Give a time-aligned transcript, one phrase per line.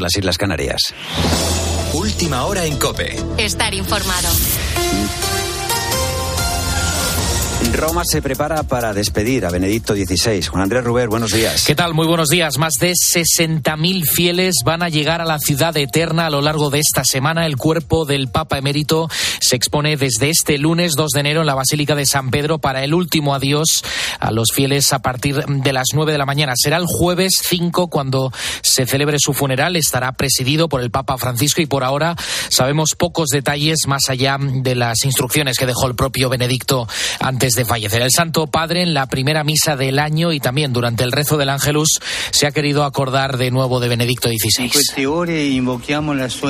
[0.00, 0.94] las Islas Canarias.
[1.92, 3.16] Última hora en Cope.
[3.36, 4.28] Estar informado.
[7.70, 10.42] Roma se prepara para despedir a Benedicto XVI.
[10.42, 11.64] Juan Andrés Ruber, buenos días.
[11.66, 11.94] ¿Qué tal?
[11.94, 12.58] Muy buenos días.
[12.58, 16.80] Más de 60.000 fieles van a llegar a la ciudad eterna a lo largo de
[16.80, 17.46] esta semana.
[17.46, 19.08] El cuerpo del Papa emérito
[19.40, 22.84] se expone desde este lunes 2 de enero en la Basílica de San Pedro para
[22.84, 23.84] el último adiós
[24.18, 26.54] a los fieles a partir de las 9 de la mañana.
[26.56, 28.32] Será el jueves 5 cuando
[28.62, 29.76] se celebre su funeral.
[29.76, 32.16] Estará presidido por el Papa Francisco y por ahora
[32.48, 36.88] sabemos pocos detalles más allá de las instrucciones que dejó el propio Benedicto
[37.20, 38.02] antes de fallecer.
[38.02, 41.48] El Santo Padre en la primera misa del año y también durante el rezo del
[41.48, 44.70] Ángelus se ha querido acordar de nuevo de Benedicto XVI.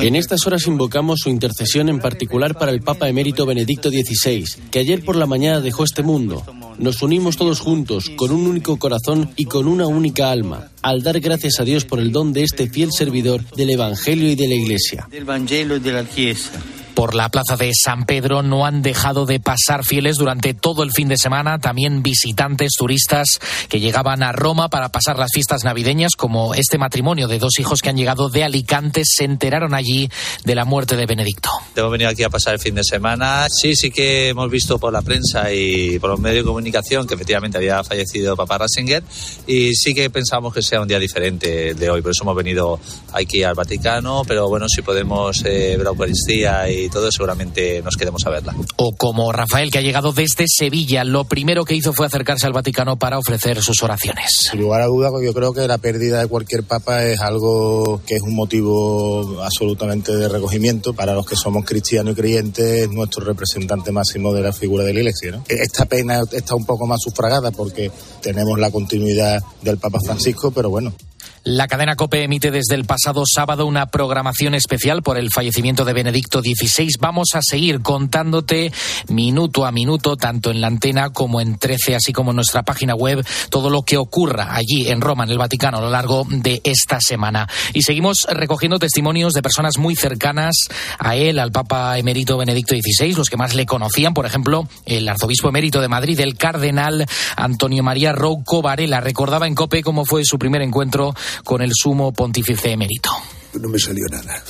[0.01, 4.79] En estas horas invocamos su intercesión en particular para el Papa emérito Benedicto XVI, que
[4.79, 6.43] ayer por la mañana dejó este mundo.
[6.77, 11.19] Nos unimos todos juntos, con un único corazón y con una única alma, al dar
[11.19, 14.55] gracias a Dios por el don de este fiel servidor del Evangelio y de la
[14.55, 15.07] Iglesia
[16.95, 20.91] por la plaza de San Pedro no han dejado de pasar fieles durante todo el
[20.91, 26.15] fin de semana, también visitantes, turistas que llegaban a Roma para pasar las fiestas navideñas,
[26.15, 30.09] como este matrimonio de dos hijos que han llegado de Alicante, se enteraron allí
[30.43, 31.49] de la muerte de Benedicto.
[31.75, 33.47] Hemos venido aquí a pasar el fin de semana.
[33.49, 37.15] Sí, sí que hemos visto por la prensa y por los medios de comunicación que
[37.15, 39.03] efectivamente había fallecido Papá Ratzinger
[39.47, 42.79] y sí que pensamos que sea un día diferente de hoy, por eso hemos venido
[43.13, 47.81] aquí al Vaticano, pero bueno, si podemos eh, ver la Eucaristía y y todo, seguramente
[47.81, 48.55] nos quedemos a verla.
[48.75, 52.53] O como Rafael, que ha llegado desde Sevilla, lo primero que hizo fue acercarse al
[52.53, 54.31] Vaticano para ofrecer sus oraciones.
[54.51, 58.15] Sin lugar a duda, yo creo que la pérdida de cualquier papa es algo que
[58.15, 63.91] es un motivo absolutamente de recogimiento para los que somos cristianos y creyentes, nuestro representante
[63.91, 65.41] máximo de la figura de la Iglesia.
[65.47, 67.91] Esta pena está un poco más sufragada porque
[68.21, 70.93] tenemos la continuidad del Papa Francisco, pero bueno,
[71.45, 75.91] la cadena COPE emite desde el pasado sábado una programación especial por el fallecimiento de
[75.91, 76.87] Benedicto XVI.
[77.01, 78.71] Vamos a seguir contándote
[79.09, 82.95] minuto a minuto, tanto en la antena como en 13, así como en nuestra página
[82.95, 86.61] web, todo lo que ocurra allí en Roma, en el Vaticano, a lo largo de
[86.63, 87.49] esta semana.
[87.73, 90.55] Y seguimos recogiendo testimonios de personas muy cercanas
[90.97, 95.09] a él, al Papa emérito Benedicto XVI, los que más le conocían, por ejemplo, el
[95.09, 97.05] arzobispo emérito de Madrid, el cardenal
[97.35, 99.01] Antonio María Rouco Varela.
[99.01, 101.13] Recordaba en COPE cómo fue su primer encuentro
[101.43, 103.11] con el sumo pontífice emérito.
[103.53, 104.43] No me salió nada.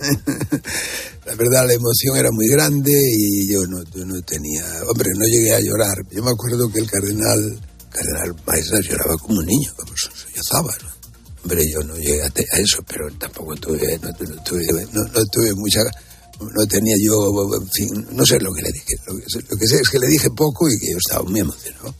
[1.26, 4.64] la verdad, la emoción era muy grande y yo no, no tenía.
[4.88, 5.96] Hombre, no llegué a llorar.
[6.10, 8.34] Yo me acuerdo que el cardenal, cardenal
[8.82, 10.72] lloraba como un niño, como sollozaba.
[10.82, 10.90] ¿no?
[11.42, 15.80] Hombre, yo no llegué a, eso, pero tampoco tuve, no, tuve, no, tuve mucha.
[16.40, 17.12] No tenía yo,
[17.60, 18.96] en fin, no sé lo que le dije.
[19.06, 21.40] Lo que, lo que sé es que le dije poco y que yo estaba muy
[21.40, 21.94] emocionado.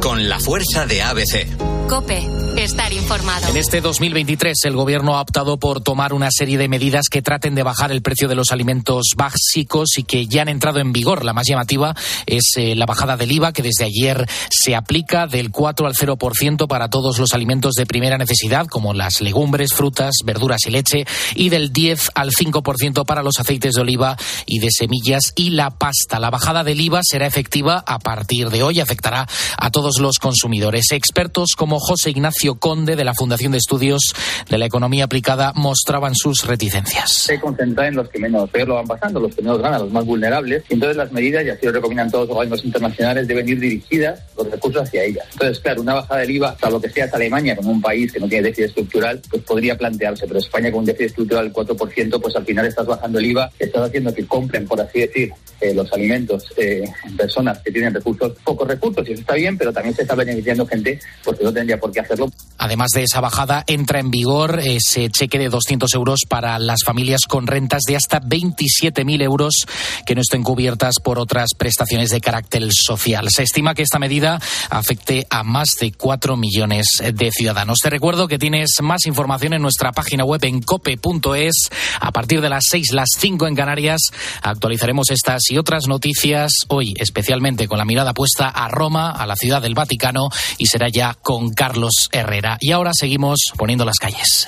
[0.00, 1.46] Con la fuerza de ABC.
[1.88, 3.48] Cope, estar informado.
[3.48, 7.54] En este 2023 el gobierno ha optado por tomar una serie de medidas que traten
[7.54, 11.24] de bajar el precio de los alimentos básicos y que ya han entrado en vigor.
[11.24, 11.94] La más llamativa
[12.24, 16.66] es eh, la bajada del IVA que desde ayer se aplica del 4 al 0%
[16.66, 21.04] para todos los alimentos de primera necesidad como las legumbres, frutas, verduras y leche
[21.34, 24.16] y del 10 al 5% para los aceites de oliva
[24.46, 26.18] y de semillas y la pasta.
[26.18, 29.26] La bajada del IVA será efectiva a partir de hoy, afectará
[29.62, 30.90] a todos los consumidores.
[30.90, 34.12] Expertos como José Ignacio Conde de la Fundación de Estudios
[34.50, 37.12] de la Economía Aplicada mostraban sus reticencias.
[37.12, 39.92] Se concentra en los que menos peor lo van pasando, los que menos ganan, los
[39.92, 40.64] más vulnerables.
[40.68, 44.18] Y entonces las medidas, y así lo recomiendan todos los organismos internacionales, deben ir dirigidas
[44.36, 45.26] los recursos hacia ellas.
[45.30, 48.26] Entonces, claro, una bajada del IVA, lo que sea Alemania, como un país que no
[48.26, 50.26] tiene déficit estructural, pues podría plantearse.
[50.26, 53.52] Pero España con un déficit estructural del 4%, pues al final estás bajando el IVA,
[53.60, 56.82] estás haciendo que compren, por así decir, eh, los alimentos eh,
[57.16, 60.66] personas que tienen recursos, pocos recursos, y eso está bien pero también se está beneficiando
[60.66, 62.30] gente porque no tendría por qué hacerlo.
[62.62, 67.22] Además de esa bajada, entra en vigor ese cheque de 200 euros para las familias
[67.26, 69.66] con rentas de hasta 27.000 euros
[70.06, 73.28] que no estén cubiertas por otras prestaciones de carácter social.
[73.30, 74.40] Se estima que esta medida
[74.70, 77.78] afecte a más de 4 millones de ciudadanos.
[77.82, 81.68] Te recuerdo que tienes más información en nuestra página web en cope.es.
[81.98, 84.02] A partir de las 6, las 5 en Canarias,
[84.40, 89.34] actualizaremos estas y otras noticias hoy, especialmente con la mirada puesta a Roma, a la
[89.34, 92.51] ciudad del Vaticano y será ya con Carlos Herrera.
[92.60, 94.46] Y ahora seguimos poniendo las calles.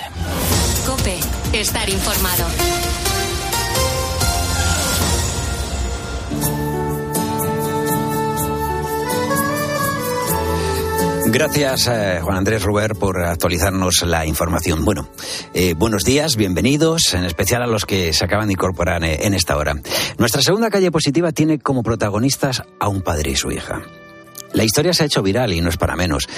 [0.87, 1.19] Cope,
[1.53, 2.47] estar informado.
[11.27, 14.85] Gracias, eh, Juan Andrés Ruber, por actualizarnos la información.
[14.85, 15.09] Bueno,
[15.53, 19.35] eh, buenos días, bienvenidos, en especial a los que se acaban de incorporar eh, en
[19.35, 19.75] esta hora.
[20.17, 23.83] Nuestra segunda calle positiva tiene como protagonistas a un padre y su hija.
[24.53, 26.29] La historia se ha hecho viral y no es para menos.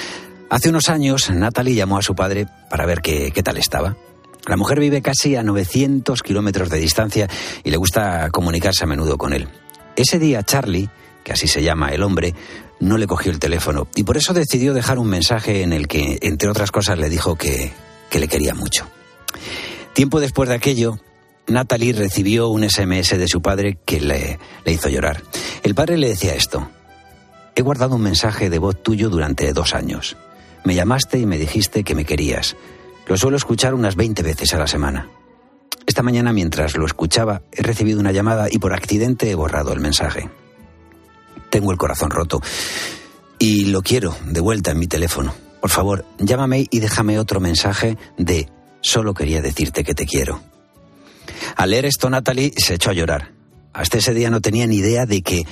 [0.49, 3.97] Hace unos años, Natalie llamó a su padre para ver qué, qué tal estaba.
[4.45, 7.27] La mujer vive casi a 900 kilómetros de distancia
[7.65, 9.49] y le gusta comunicarse a menudo con él.
[9.97, 10.89] Ese día Charlie,
[11.25, 12.33] que así se llama el hombre,
[12.79, 16.17] no le cogió el teléfono y por eso decidió dejar un mensaje en el que,
[16.21, 17.73] entre otras cosas, le dijo que,
[18.09, 18.87] que le quería mucho.
[19.91, 20.97] Tiempo después de aquello,
[21.47, 25.23] Natalie recibió un SMS de su padre que le, le hizo llorar.
[25.63, 26.69] El padre le decía esto.
[27.55, 30.15] He guardado un mensaje de voz tuyo durante dos años.
[30.67, 32.57] Me llamaste y me dijiste que me querías.
[33.07, 35.09] Lo suelo escuchar unas 20 veces a la semana.
[35.85, 39.79] Esta mañana mientras lo escuchaba he recibido una llamada y por accidente he borrado el
[39.79, 40.29] mensaje.
[41.49, 42.41] Tengo el corazón roto
[43.39, 45.33] y lo quiero de vuelta en mi teléfono.
[45.61, 48.49] Por favor, llámame y déjame otro mensaje de
[48.81, 50.41] solo quería decirte que te quiero.
[51.55, 53.31] Al leer esto, Natalie se echó a llorar.
[53.71, 55.45] Hasta ese día no tenía ni idea de que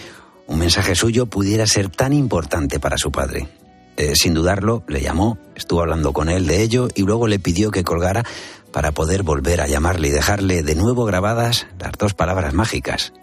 [0.46, 3.48] un mensaje suyo pudiera ser tan importante para su padre.
[3.98, 7.72] Eh, sin dudarlo, le llamó, estuvo hablando con él de ello y luego le pidió
[7.72, 8.26] que colgara
[8.74, 13.14] para poder volver a llamarle y dejarle de nuevo grabadas las dos palabras mágicas.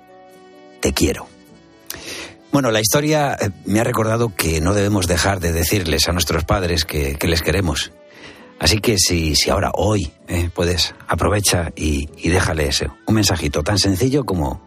[0.81, 1.29] Te quiero.
[2.53, 6.45] Bueno, la historia eh, me ha recordado que no debemos dejar de decirles a nuestros
[6.45, 7.93] padres que, les queremos.
[8.59, 13.63] Así que si, si ahora, hoy, eh, puedes, aprovecha y, y déjale ese, un mensajito
[13.63, 14.63] tan sencillo como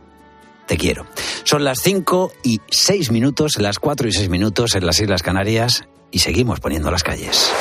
[0.67, 1.07] te quiero.
[1.45, 5.87] Son las 5 y 6 minutos, las 4 y 6 minutos en las Islas Canarias
[6.15, 7.51] y seguimos poniendo las calles.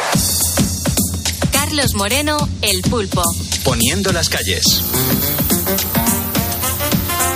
[1.50, 3.20] Carlos Moreno, El Pulpo.
[3.64, 4.80] Poniendo las calles.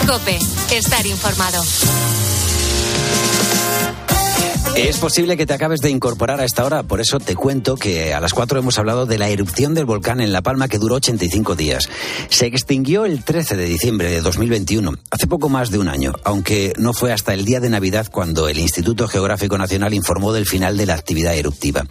[0.07, 0.39] Cope,
[0.71, 1.61] estar informado.
[4.79, 8.15] Es posible que te acabes de incorporar a esta hora, por eso te cuento que
[8.15, 10.95] a las 4 hemos hablado de la erupción del volcán en La Palma que duró
[10.95, 11.89] 85 días.
[12.29, 16.75] Se extinguió el 13 de diciembre de 2021, hace poco más de un año, aunque
[16.79, 20.77] no fue hasta el día de Navidad cuando el Instituto Geográfico Nacional informó del final
[20.77, 21.85] de la actividad eruptiva.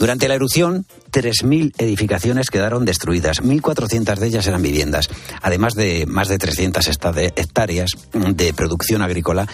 [0.00, 5.08] Durante la erupción, 3.000 edificaciones quedaron destruidas, 1.400 de ellas eran viviendas,
[5.40, 6.84] además de más de 300
[7.36, 9.46] hectáreas de producción agrícola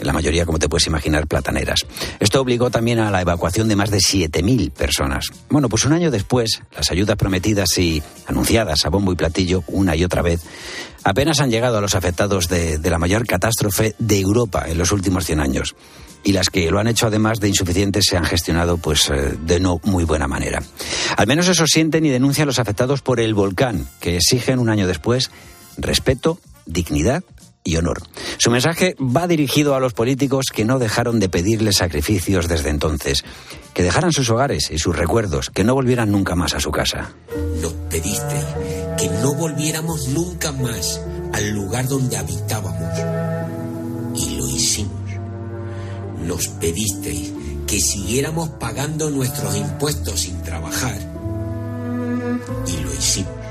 [0.00, 1.80] la mayoría, como te puedes imaginar, plataneras.
[2.18, 5.26] Esto obligó también a la evacuación de más de 7.000 personas.
[5.48, 9.94] Bueno, pues un año después, las ayudas prometidas y anunciadas a bombo y platillo una
[9.96, 10.40] y otra vez
[11.04, 15.26] apenas han llegado a los afectados de, la mayor catástrofe de Europa en los últimos
[15.26, 15.76] 100 años.
[16.24, 19.60] Y las que lo han hecho además de insuficientes se han gestionado pues eh, de
[19.60, 20.62] no muy buena manera.
[21.18, 24.86] Al menos eso sienten y denuncian los afectados por el volcán, que exigen un año
[24.86, 25.30] después
[25.76, 27.22] respeto, dignidad
[27.64, 28.02] y honor.
[28.38, 33.24] Su mensaje va dirigido a los políticos que no dejaron de pedirles sacrificios desde entonces,
[33.72, 37.14] que dejaran sus hogares y sus recuerdos, que no volvieran nunca más a su casa.
[37.60, 38.44] Nos pediste
[38.98, 41.00] que no volviéramos nunca más
[41.32, 42.98] al lugar donde habitábamos.
[44.14, 44.92] Y lo hicimos.
[46.20, 47.32] Nos pedisteis
[47.66, 50.98] que siguiéramos pagando nuestros impuestos sin trabajar.
[52.66, 53.43] Y lo hicimos.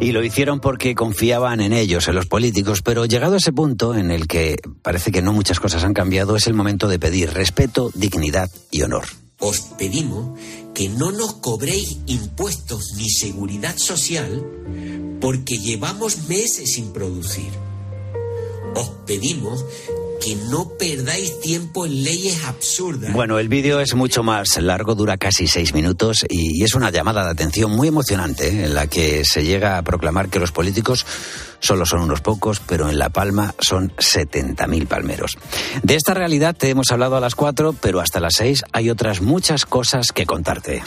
[0.00, 3.96] Y lo hicieron porque confiaban en ellos, en los políticos, pero llegado a ese punto
[3.96, 7.32] en el que parece que no muchas cosas han cambiado, es el momento de pedir
[7.32, 9.06] respeto, dignidad y honor.
[9.40, 10.38] Os pedimos
[10.72, 14.44] que no nos cobréis impuestos ni seguridad social
[15.20, 17.50] porque llevamos meses sin producir.
[18.76, 19.64] Os pedimos
[20.20, 23.12] que no perdáis tiempo en leyes absurdas.
[23.12, 27.24] Bueno, el vídeo es mucho más largo, dura casi seis minutos y es una llamada
[27.24, 28.64] de atención muy emocionante ¿eh?
[28.64, 31.06] en la que se llega a proclamar que los políticos
[31.60, 35.36] solo son unos pocos, pero en La Palma son 70.000 palmeros.
[35.82, 39.20] De esta realidad te hemos hablado a las cuatro, pero hasta las seis hay otras
[39.20, 40.82] muchas cosas que contarte.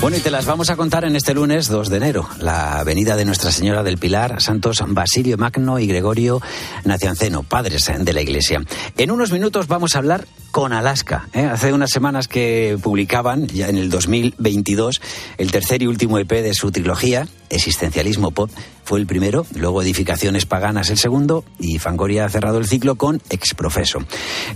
[0.00, 2.26] Bueno, y te las vamos a contar en este lunes 2 de enero.
[2.38, 6.40] La venida de Nuestra Señora del Pilar, Santos Basilio Magno y Gregorio
[6.84, 8.62] Nacianceno, padres de la Iglesia.
[8.96, 11.28] En unos minutos vamos a hablar con Alaska.
[11.34, 11.44] ¿eh?
[11.44, 15.02] Hace unas semanas que publicaban, ya en el 2022,
[15.36, 18.50] el tercer y último EP de su trilogía, Existencialismo Pop,
[18.90, 23.22] fue el primero, luego Edificaciones Paganas el segundo, y Fangoria ha cerrado el ciclo con
[23.30, 24.00] Exprofeso.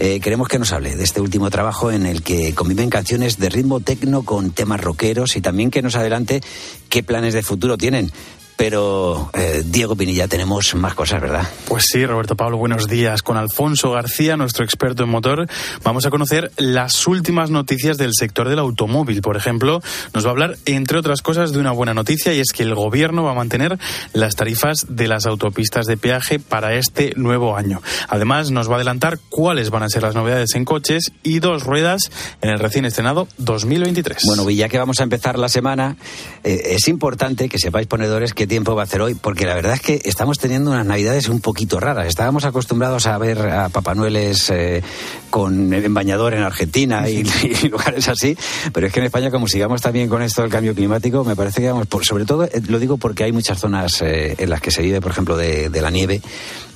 [0.01, 3.49] Eh, queremos que nos hable de este último trabajo en el que conviven canciones de
[3.49, 6.41] ritmo tecno con temas rockeros y también que nos adelante
[6.89, 8.11] qué planes de futuro tienen
[8.57, 11.49] pero, eh, Diego Pinilla, tenemos más cosas, ¿verdad?
[11.67, 13.23] Pues sí, Roberto Pablo, buenos días.
[13.23, 15.49] Con Alfonso García, nuestro experto en motor,
[15.83, 19.23] vamos a conocer las últimas noticias del sector del automóvil.
[19.23, 19.81] Por ejemplo,
[20.13, 22.75] nos va a hablar, entre otras cosas, de una buena noticia y es que el
[22.75, 23.79] gobierno va a mantener
[24.13, 27.83] las tarifas de las autopistas de peaje para este nuevo año.
[28.09, 31.65] Además, nos va a adelantar cuáles van a ser las novedades en coches y dos
[31.65, 34.23] ruedas en el recién estrenado 2023.
[34.27, 35.97] Bueno, y ya que vamos a empezar la semana,
[36.45, 39.55] eh, es importante que sepáis, ponedores, que qué tiempo va a hacer hoy, porque la
[39.55, 42.07] verdad es que estamos teniendo unas navidades un poquito raras.
[42.07, 44.83] Estábamos acostumbrados a ver a Papá Noeles eh,
[45.31, 47.25] con en bañador en Argentina y,
[47.71, 48.37] lugares así,
[48.75, 51.63] pero es que en España, como sigamos también con esto del cambio climático, me parece
[51.63, 54.61] que vamos, por, sobre todo, eh, lo digo porque hay muchas zonas eh, en las
[54.61, 56.21] que se vive, por ejemplo, de, de la nieve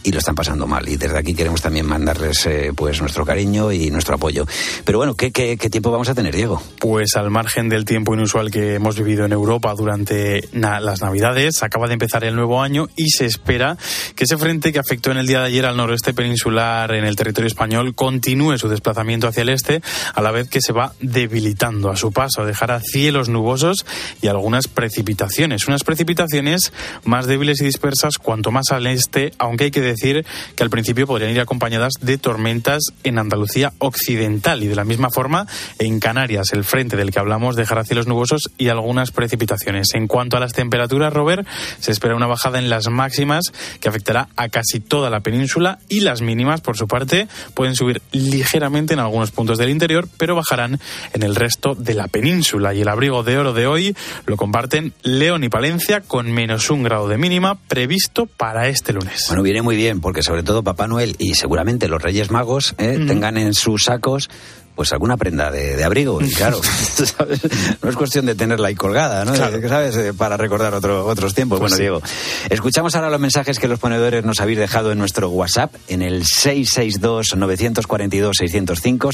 [0.03, 0.89] y lo están pasando mal.
[0.89, 4.47] Y desde aquí queremos también mandarles eh, pues nuestro cariño y nuestro apoyo.
[4.85, 6.63] Pero bueno, ¿qué, ¿qué, tiempo vamos a tener, Diego?
[6.79, 11.87] Pues al margen del tiempo inusual que hemos vivido en Europa durante las Navidades, acaba
[11.87, 13.77] de empezar el nuevo año y se espera
[14.15, 17.17] que ese frente que afectó en el día de ayer al noroeste peninsular en el
[17.17, 19.83] territorio español continúe su desplazamiento hacia el este,
[20.15, 23.87] a la vez que se va debilitando a su paso, dejará cielos nubosos
[24.23, 25.69] y algunas precipitaciones.
[25.69, 26.73] Unas precipitaciones
[27.05, 31.07] más débiles y dispersas cuanto más al este, aunque hay que decir que al principio
[31.07, 35.47] podrían ir acompañadas de tormentas en Andalucía occidental y de la misma forma
[35.79, 36.53] en Canarias.
[36.53, 39.89] El frente del que hablamos dejará cielos nubosos y algunas precipitaciones.
[39.95, 41.47] En cuanto a las temperaturas, Robert,
[41.81, 46.01] se espera una bajada en las máximas que afectará a casi toda la península y
[46.01, 50.79] las mínimas, por su parte, pueden subir ligeramente en algunos puntos del interior, pero bajarán
[51.13, 52.75] en el resto de la península.
[52.75, 56.83] Y el abrigo de oro de hoy lo comparten León y Palencia con menos un
[56.83, 59.25] grado de mínima previsto para este lunes.
[59.29, 62.99] Bueno, viene muy bien, porque sobre todo Papá Noel y seguramente los Reyes Magos eh,
[63.07, 64.29] tengan en sus sacos
[64.75, 66.21] pues alguna prenda de, abrigo.
[66.21, 66.61] Y claro,
[67.83, 69.35] no es cuestión de tenerla ahí colgada, ¿no?
[69.37, 69.97] ¿Sabes?
[69.97, 71.61] Eh, para recordar otro, otros tiempos.
[71.61, 72.03] Pues bueno, Diego,
[72.51, 76.25] escuchamos ahora los mensajes que los ponedores nos habéis dejado en nuestro WhatsApp, en el
[76.25, 79.13] 662-942-605,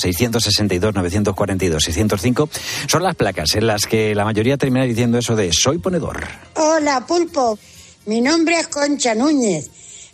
[1.34, 2.48] 662-942-605.
[2.86, 6.22] Son las placas en las que la mayoría termina diciendo eso de soy ponedor.
[6.56, 7.58] Hola, pulpo.
[8.06, 9.70] Mi nombre es Concha Núñez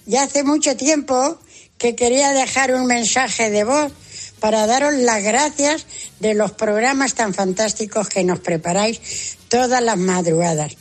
[0.07, 1.39] ya hace mucho tiempo
[1.79, 3.93] que quería dejar un mensaje de voz
[4.39, 5.87] para daros las gracias
[6.19, 10.77] de los programas tan fantásticos que nos preparáis todas las madrugadas.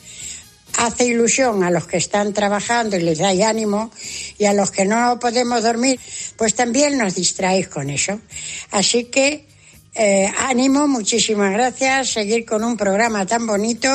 [0.77, 3.91] Hace ilusión a los que están trabajando y les dais ánimo
[4.37, 5.99] y a los que no podemos dormir,
[6.37, 8.19] pues también nos distraéis con eso.
[8.71, 9.45] Así que
[9.95, 13.89] eh, ánimo, muchísimas gracias, seguir con un programa tan bonito.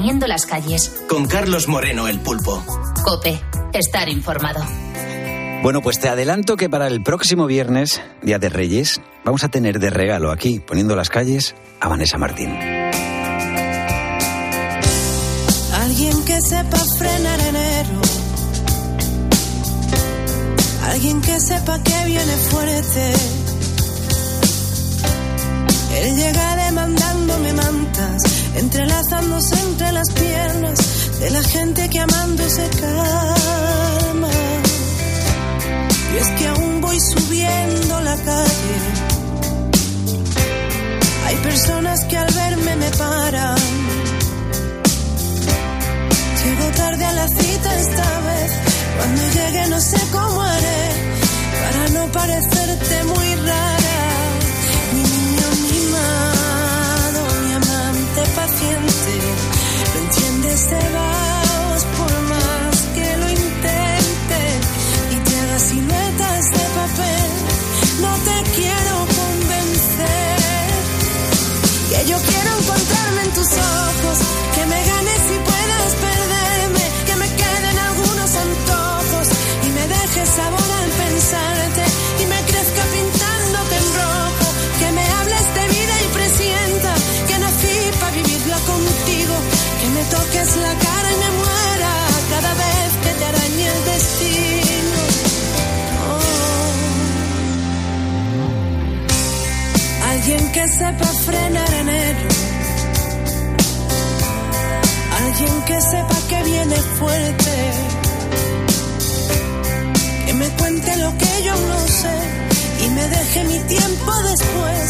[0.00, 1.02] Escuchas Poniendo las calles.
[1.08, 2.64] Con Carlos Moreno, el pulpo.
[3.04, 3.38] Cope,
[3.74, 4.64] estar informado.
[5.62, 9.78] Bueno, pues te adelanto que para el próximo viernes, Día de Reyes, vamos a tener
[9.78, 12.50] de regalo aquí, poniendo las calles, a Vanessa Martín.
[15.74, 18.00] Alguien que sepa frenar enero.
[20.84, 23.12] Alguien que sepa que viene fuerte.
[25.94, 34.28] Él llega demandándome mantas entrelazándose entre las piernas de la gente que amando se calma.
[36.12, 38.76] Y es que aún voy subiendo la calle.
[41.26, 43.58] Hay personas que al verme me paran.
[46.44, 48.52] Llego tarde a la cita esta vez.
[48.96, 51.10] Cuando llegue no sé cómo haré
[51.62, 53.79] para no parecerte muy rara.
[58.58, 64.40] No entiendes de vamos por más que lo intente
[65.12, 65.99] y te haga siluetas
[100.80, 102.28] sepa frenar en ello.
[105.22, 107.54] Alguien que sepa que viene fuerte.
[110.26, 112.16] Que me cuente lo que yo no sé
[112.84, 114.86] y me deje mi tiempo después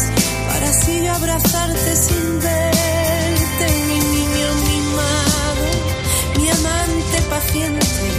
[0.49, 5.65] para así abrazarte sin verte, mi niño mimado,
[6.39, 8.10] mi amante paciente,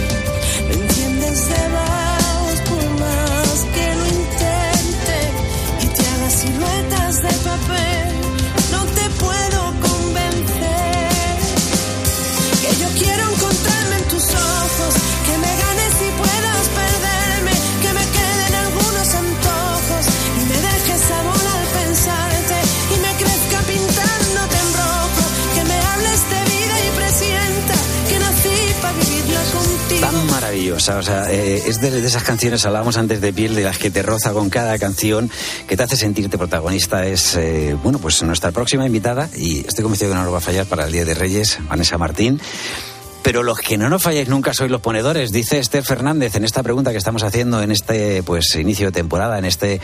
[30.89, 34.01] o sea, eh, es de, esas canciones, hablábamos antes de piel, de las que te
[34.01, 35.29] roza con cada canción,
[35.67, 37.05] que te hace sentirte protagonista.
[37.05, 40.41] Es, eh, bueno, pues nuestra próxima invitada, y estoy convencido que no nos va a
[40.41, 42.41] fallar para el Día de Reyes, Vanessa Martín.
[43.21, 46.61] Pero los que no nos falláis nunca sois los ponedores, dice Esther Fernández en esta
[46.61, 49.79] pregunta que estamos haciendo en este pues inicio de temporada, en este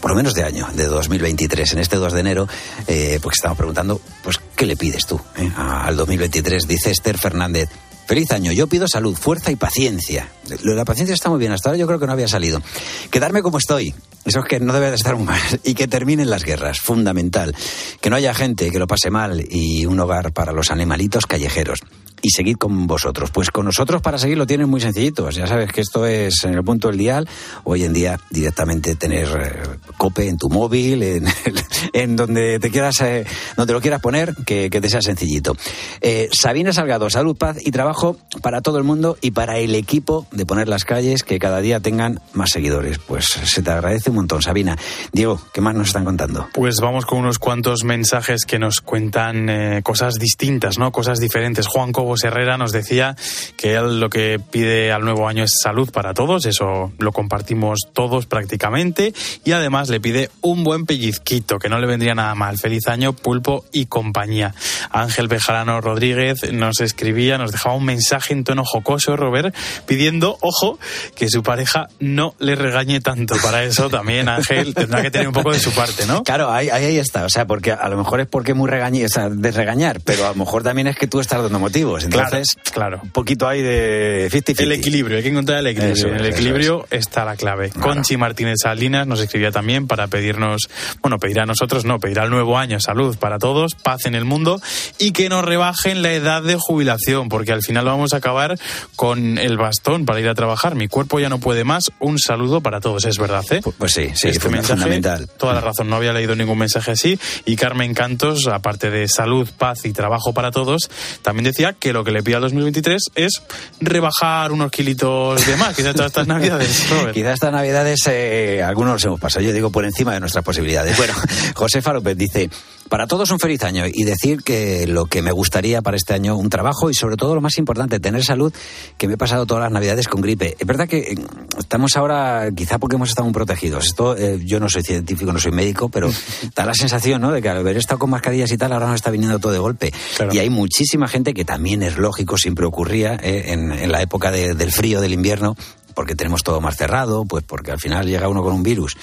[0.00, 2.48] por lo menos de año, de 2023, en este 2 de enero,
[2.86, 6.68] eh, pues estamos preguntando, pues, ¿qué le pides tú eh, al 2023?
[6.68, 7.68] Dice Esther Fernández.
[8.08, 8.52] Feliz año.
[8.52, 10.30] Yo pido salud, fuerza y paciencia.
[10.62, 11.52] Lo de la paciencia está muy bien.
[11.52, 12.62] Hasta ahora yo creo que no había salido.
[13.10, 13.94] Quedarme como estoy.
[14.24, 15.38] Eso es que no debe de estar mal.
[15.62, 16.80] Y que terminen las guerras.
[16.80, 17.54] Fundamental.
[18.00, 21.80] Que no haya gente que lo pase mal y un hogar para los animalitos callejeros.
[22.22, 23.30] Y seguid con vosotros.
[23.30, 25.34] Pues con nosotros para seguir lo tienen muy sencillitos.
[25.34, 27.28] Ya sabes que esto es en el punto del dial.
[27.64, 31.26] Hoy en día directamente tener eh, cope en tu móvil, en,
[31.92, 33.24] en donde te quieras, eh,
[33.56, 35.56] donde lo quieras poner, que, te sea sencillito.
[36.00, 40.26] Eh, Sabina Salgado, salud, paz y trabajo para todo el mundo y para el equipo
[40.30, 42.98] de poner las calles que cada día tengan más seguidores.
[42.98, 44.78] Pues se te agradece un montón, Sabina.
[45.12, 46.48] Diego, ¿qué más nos están contando?
[46.54, 50.92] Pues vamos con unos cuantos mensajes que nos cuentan eh, cosas distintas, ¿no?
[50.92, 51.66] Cosas diferentes.
[51.66, 51.92] Juan
[52.22, 53.16] Herrera nos decía
[53.56, 57.80] que él lo que pide al nuevo año es salud para todos, eso lo compartimos
[57.92, 59.12] todos prácticamente,
[59.44, 62.58] y además le pide un buen pellizquito, que no le vendría nada mal.
[62.58, 64.54] Feliz año, pulpo y compañía.
[64.90, 69.54] Ángel Bejarano Rodríguez nos escribía, nos dejaba un mensaje en tono jocoso, Robert,
[69.86, 70.78] pidiendo, ojo,
[71.16, 73.36] que su pareja no le regañe tanto.
[73.42, 76.22] Para eso también Ángel tendrá que tener un poco de su parte, ¿no?
[76.22, 77.24] Claro, ahí, está.
[77.24, 80.26] O sea, porque a lo mejor es porque es muy regañi, o sea, regañar, pero
[80.26, 81.97] a lo mejor también es que tú estás dando motivos.
[82.04, 84.60] Entonces, claro, un poquito hay de 50-50.
[84.60, 85.94] El equilibrio, hay que encontrar el equilibrio.
[85.94, 87.70] Eso en el es, equilibrio está la clave.
[87.70, 90.68] Conchi Martínez Salinas nos escribía también para pedirnos,
[91.02, 94.24] bueno, pedir a nosotros, no, pedir al nuevo año salud para todos, paz en el
[94.24, 94.60] mundo
[94.98, 98.58] y que nos rebajen la edad de jubilación, porque al final vamos a acabar
[98.96, 100.74] con el bastón para ir a trabajar.
[100.74, 101.90] Mi cuerpo ya no puede más.
[101.98, 103.60] Un saludo para todos, es verdad, ¿eh?
[103.78, 105.28] Pues sí, sí, este mensaje, fundamental.
[105.38, 107.18] Toda la razón, no había leído ningún mensaje así.
[107.44, 110.90] Y Carmen Cantos, aparte de salud, paz y trabajo para todos,
[111.22, 113.42] también decía que lo que le pide al 2023 es
[113.80, 117.12] rebajar unos kilitos de más, quizás todas estas navidades, Robert.
[117.12, 120.96] Quizás estas navidades eh, algunos nos hemos pasado, yo digo por encima de nuestras posibilidades.
[120.96, 121.14] Bueno,
[121.54, 122.50] Josefa López dice,
[122.88, 126.36] para todos un feliz año y decir que lo que me gustaría para este año,
[126.36, 128.52] un trabajo y sobre todo lo más importante, tener salud,
[128.96, 130.56] que me he pasado todas las navidades con gripe.
[130.58, 131.14] Es verdad que eh,
[131.58, 133.86] estamos ahora, quizá porque hemos estado muy protegidos.
[133.86, 136.10] Esto, eh, yo no soy científico, no soy médico, pero
[136.56, 137.32] da la sensación, ¿no?
[137.32, 139.58] De que al haber estado con mascarillas y tal, ahora nos está viniendo todo de
[139.58, 139.92] golpe.
[140.32, 144.30] Y hay muchísima gente que también es lógico, siempre ocurría eh, en, en la época
[144.30, 145.56] de- del frío, del invierno,
[145.98, 148.96] porque tenemos todo más cerrado, pues porque al final llega uno con un virus,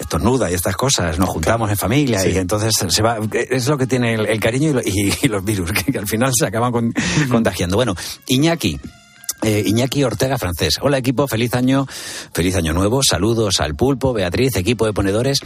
[0.00, 2.30] estornuda y estas cosas, nos juntamos en familia Sí.
[2.30, 5.28] y entonces se va, es lo que tiene el, el cariño y, lo- y- y
[5.28, 6.92] los virus, que, que al final se acaban con-
[7.30, 7.76] contagiando.
[7.76, 7.94] Bueno,
[8.26, 8.80] Iñaki.
[9.42, 10.78] eh, Iñaki Ortega Francés.
[10.82, 11.86] Hola equipo, feliz año,
[12.34, 13.00] feliz año nuevo.
[13.08, 15.38] Saludos al pulpo, Beatriz, equipo de ponedores,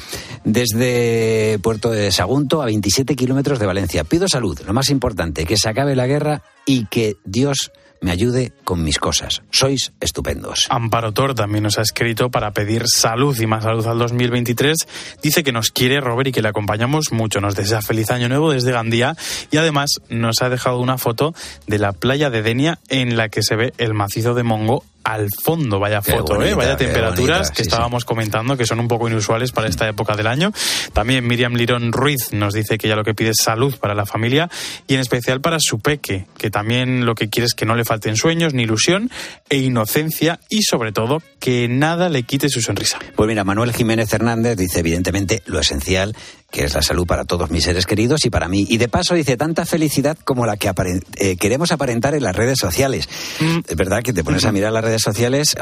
[0.42, 4.04] desde Puerto de Sagunto a 27 kilómetros de Valencia.
[4.04, 7.70] Pido salud, lo más importante, que se acabe la guerra y que Dios
[8.04, 9.42] me ayude con mis cosas.
[9.50, 10.66] Sois estupendos.
[10.68, 14.76] Amparo Tor también nos ha escrito para pedir salud y más salud al 2023.
[15.22, 17.40] Dice que nos quiere Robert y que le acompañamos mucho.
[17.40, 19.16] Nos desea feliz año nuevo desde Gandía
[19.50, 21.34] y además nos ha dejado una foto
[21.66, 25.28] de la playa de Denia en la que se ve el macizo de Mongo al
[25.30, 25.78] fondo.
[25.78, 26.54] Vaya foto, ¿eh?
[26.54, 30.16] vaya temperaturas bonita, que sí, estábamos comentando que son un poco inusuales para esta época
[30.16, 30.52] del año.
[30.92, 34.06] También Miriam Lirón Ruiz nos dice que ella lo que pide es salud para la
[34.06, 34.48] familia
[34.86, 37.84] y en especial para su peque, que también lo que quiere es que no le
[37.84, 39.10] falten sueños ni ilusión
[39.48, 42.98] e inocencia y sobre todo que nada le quite su sonrisa.
[43.14, 46.16] Pues mira, Manuel Jiménez Hernández dice, evidentemente, lo esencial
[46.54, 48.64] que es la salud para todos mis seres queridos y para mí.
[48.68, 50.70] Y de paso dice tanta felicidad como la que
[51.16, 53.08] eh, queremos aparentar en las redes sociales.
[53.40, 53.58] Mm.
[53.66, 55.56] Es verdad que te pones a mirar las redes sociales,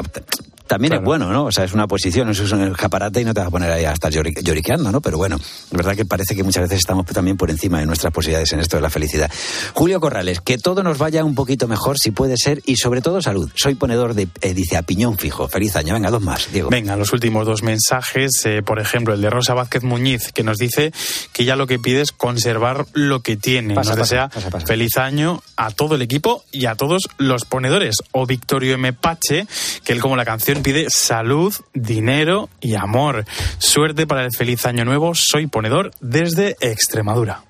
[0.73, 1.45] también es bueno, ¿no?
[1.45, 3.71] O sea, es una posición, eso es un escaparate y no te vas a poner
[3.71, 5.03] ahí a estar lloriqueando, ¿no?
[5.03, 8.11] Pero bueno, es verdad que parece que muchas veces estamos también por encima de nuestras
[8.11, 9.31] posibilidades en esto de la felicidad.
[9.75, 13.21] Julio Corrales, que todo nos vaya un poquito mejor si puede ser y sobre todo
[13.21, 13.51] salud.
[13.55, 15.47] Soy ponedor de, eh, dice, a piñón fijo.
[15.47, 15.93] Feliz año.
[15.93, 16.71] Venga, dos más, Diego.
[16.71, 18.31] Venga, los últimos dos mensajes.
[18.47, 20.91] Eh, por ejemplo, el de Rosa Vázquez Muñiz, que nos dice
[21.35, 23.75] que ya lo que pide es conservar lo que tiene.
[23.75, 24.31] nos desea
[24.65, 27.97] feliz año a todo el equipo y a todos los ponedores.
[28.13, 28.95] O Victorio M.
[28.95, 29.47] Pache,
[29.85, 33.25] que él como la canción pide salud, dinero y amor.
[33.59, 35.15] Suerte para el feliz año nuevo.
[35.15, 37.43] Soy ponedor desde Extremadura.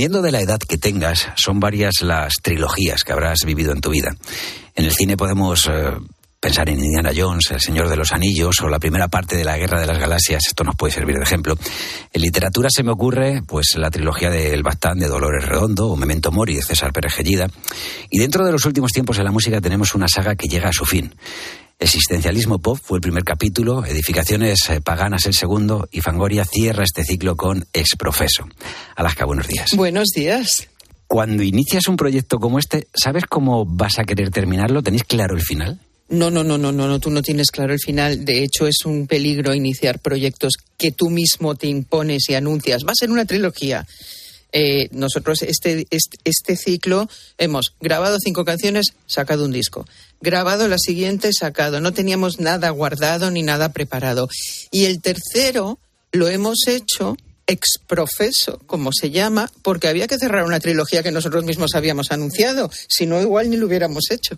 [0.00, 3.90] Dependiendo de la edad que tengas, son varias las trilogías que habrás vivido en tu
[3.90, 4.16] vida.
[4.74, 5.92] En el cine podemos eh,
[6.40, 9.58] pensar en Indiana Jones, El Señor de los Anillos o la primera parte de la
[9.58, 10.40] Guerra de las Galaxias.
[10.46, 11.54] Esto nos puede servir de ejemplo.
[12.14, 15.96] En literatura se me ocurre pues la trilogía de El Bastán de Dolores Redondo o
[15.96, 17.16] Memento Mori de César Pérez.
[18.08, 20.72] Y dentro de los últimos tiempos en la música tenemos una saga que llega a
[20.72, 21.14] su fin.
[21.82, 27.04] Existencialismo Pop fue el primer capítulo, Edificaciones eh, Paganas el segundo y Fangoria cierra este
[27.04, 28.46] ciclo con Exprofeso.
[29.00, 29.70] Alaska, buenos días.
[29.74, 30.68] Buenos días.
[31.06, 34.82] Cuando inicias un proyecto como este, ¿sabes cómo vas a querer terminarlo?
[34.82, 35.80] ¿Tenéis claro el final?
[36.10, 38.26] No, no, no, no, no, no, tú no tienes claro el final.
[38.26, 42.82] De hecho, es un peligro iniciar proyectos que tú mismo te impones y anuncias.
[42.86, 43.86] Va a ser una trilogía.
[44.52, 47.08] Eh, nosotros este, este, este, ciclo
[47.38, 49.86] hemos grabado cinco canciones, sacado un disco.
[50.20, 51.80] Grabado la siguiente, sacado.
[51.80, 54.28] No teníamos nada guardado ni nada preparado.
[54.70, 55.78] Y el tercero
[56.12, 57.16] lo hemos hecho
[57.50, 62.70] exprofeso, como se llama, porque había que cerrar una trilogía que nosotros mismos habíamos anunciado.
[62.88, 64.36] Si no, igual ni lo hubiéramos hecho.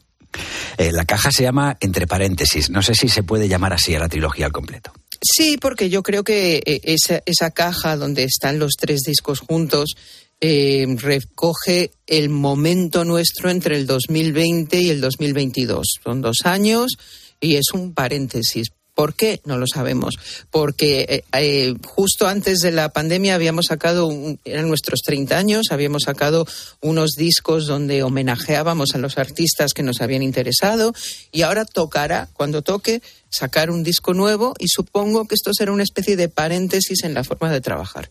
[0.79, 2.71] Eh, la caja se llama Entre paréntesis.
[2.71, 4.93] No sé si se puede llamar así a la trilogía al completo.
[5.21, 9.95] Sí, porque yo creo que eh, esa, esa caja donde están los tres discos juntos
[10.41, 15.87] eh, recoge el momento nuestro entre el 2020 y el 2022.
[16.03, 16.97] Son dos años
[17.41, 18.73] y es un paréntesis.
[18.95, 19.41] ¿Por qué?
[19.45, 20.15] No lo sabemos.
[20.51, 24.11] Porque eh, justo antes de la pandemia habíamos sacado,
[24.45, 26.47] eran nuestros 30 años, habíamos sacado
[26.81, 30.93] unos discos donde homenajeábamos a los artistas que nos habían interesado
[31.31, 33.01] y ahora tocará, cuando toque,
[33.33, 37.25] sacar un disco nuevo y supongo que esto será una especie de paréntesis en la
[37.25, 38.11] forma de trabajar.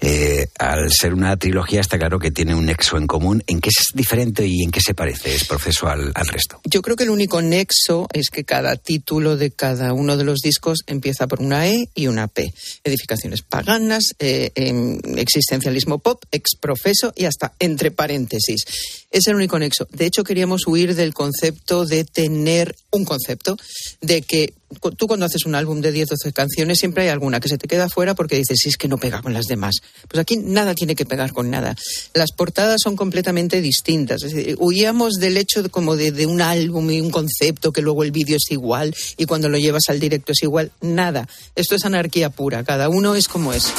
[0.00, 3.42] Eh, al ser una trilogía está claro que tiene un nexo en común.
[3.46, 6.60] ¿En qué es diferente y en qué se parece es proceso al, resto?
[6.64, 10.40] Yo creo que el único nexo es que cada título de cada uno de los
[10.40, 12.52] discos empieza por una E y una P.
[12.82, 18.64] Edificaciones paganas, eh, em, existencialismo pop, exprofeso y hasta entre paréntesis.
[19.10, 19.86] Es el único nexo.
[19.92, 23.56] De hecho, queríamos huir del concepto de tener un concepto
[24.00, 24.53] de que
[24.96, 27.58] tú cuando haces un álbum de 10 o 12 canciones siempre hay alguna que se
[27.58, 29.76] te queda fuera porque dices, sí, es que no pega con las demás.
[30.08, 31.76] Pues aquí nada tiene que pegar con nada.
[32.12, 34.22] Las portadas son completamente distintas.
[34.58, 38.36] huíamos del hecho como de, de un álbum y un concepto que luego el vídeo
[38.36, 40.72] es igual y cuando lo llevas al directo es igual.
[40.80, 41.28] Nada.
[41.54, 42.64] Esto es anarquía pura.
[42.64, 43.72] Cada uno es como es.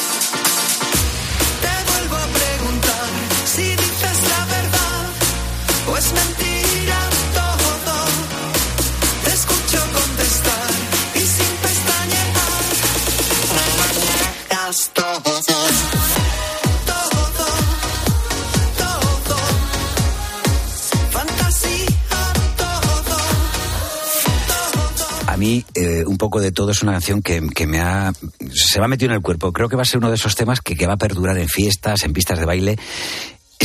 [25.45, 28.11] Mí eh, un poco de todo es una canción que, me ha
[28.51, 29.51] se me ha metido en el cuerpo.
[29.53, 31.47] Creo que va a ser uno de esos temas que, que va a perdurar en
[31.47, 32.77] fiestas, en pistas de baile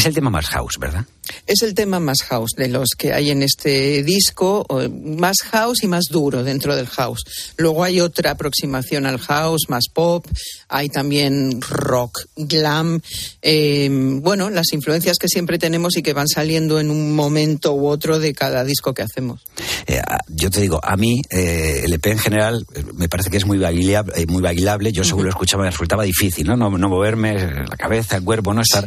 [0.01, 1.05] Es el tema más house, ¿verdad?
[1.47, 4.67] Es el tema más house de los que hay en este disco,
[5.15, 7.21] más house y más duro dentro del house.
[7.59, 10.27] Luego hay otra aproximación al house, más pop,
[10.69, 13.03] hay también rock, glam,
[13.43, 13.91] eh,
[14.23, 18.19] bueno, las influencias que siempre tenemos y que van saliendo en un momento u otro
[18.19, 19.43] de cada disco que hacemos.
[19.87, 23.45] Eh, yo te digo, a mí eh, el EP en general me parece que es
[23.45, 24.93] muy bailable, muy bailable.
[24.93, 26.57] yo según lo escuchaba me resultaba difícil, ¿no?
[26.57, 26.71] ¿no?
[26.71, 28.85] moverme la cabeza, el cuerpo, no estar...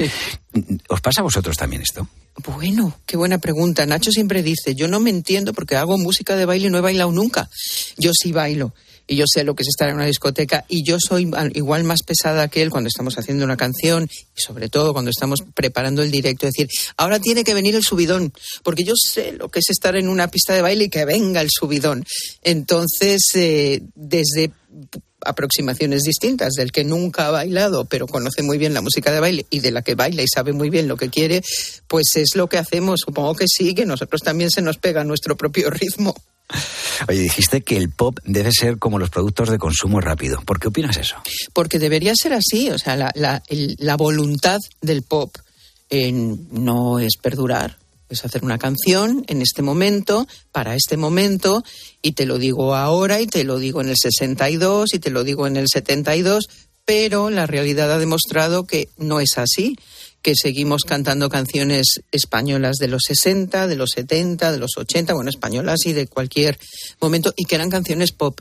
[0.88, 2.08] ¿Os pasa a vosotros también esto?
[2.48, 3.86] Bueno, qué buena pregunta.
[3.86, 6.82] Nacho siempre dice, yo no me entiendo porque hago música de baile y no he
[6.82, 7.48] bailado nunca.
[7.98, 8.74] Yo sí bailo
[9.06, 12.04] y yo sé lo que es estar en una discoteca y yo soy igual más
[12.04, 16.10] pesada que él cuando estamos haciendo una canción y sobre todo cuando estamos preparando el
[16.12, 19.96] directo, decir, ahora tiene que venir el subidón, porque yo sé lo que es estar
[19.96, 22.06] en una pista de baile y que venga el subidón.
[22.44, 24.52] Entonces, eh, desde
[25.26, 29.46] aproximaciones distintas del que nunca ha bailado pero conoce muy bien la música de baile
[29.50, 31.42] y de la que baila y sabe muy bien lo que quiere,
[31.88, 33.02] pues es lo que hacemos.
[33.02, 36.16] Supongo que sí, que nosotros también se nos pega nuestro propio ritmo.
[37.08, 40.42] Oye, dijiste que el pop debe ser como los productos de consumo rápido.
[40.42, 41.16] ¿Por qué opinas eso?
[41.54, 42.70] Porque debería ser así.
[42.70, 45.36] O sea, la, voluntad del pop
[45.92, 47.78] no es perdurar,
[48.10, 51.64] es hacer una canción en este momento, para este momento,
[52.02, 55.24] y te lo digo ahora, y te lo digo en el 62, y te lo
[55.24, 56.48] digo en el 72,
[56.86, 59.78] pero la realidad ha demostrado que no es así,
[60.22, 65.30] que seguimos cantando canciones españolas de los 60, de los 70, de los 80, bueno,
[65.30, 66.58] españolas y de cualquier
[67.02, 68.40] momento, y que eran canciones pop.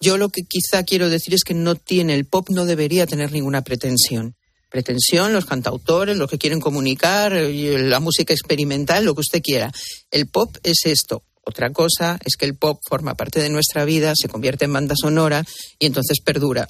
[0.00, 3.32] Yo lo que quizá quiero decir es que no tiene, el pop no debería tener
[3.32, 4.36] ninguna pretensión
[4.68, 9.72] pretensión, los cantautores, los que quieren comunicar, la música experimental, lo que usted quiera.
[10.10, 11.22] El pop es esto.
[11.44, 14.94] Otra cosa es que el pop forma parte de nuestra vida, se convierte en banda
[15.00, 15.44] sonora
[15.78, 16.68] y entonces perdura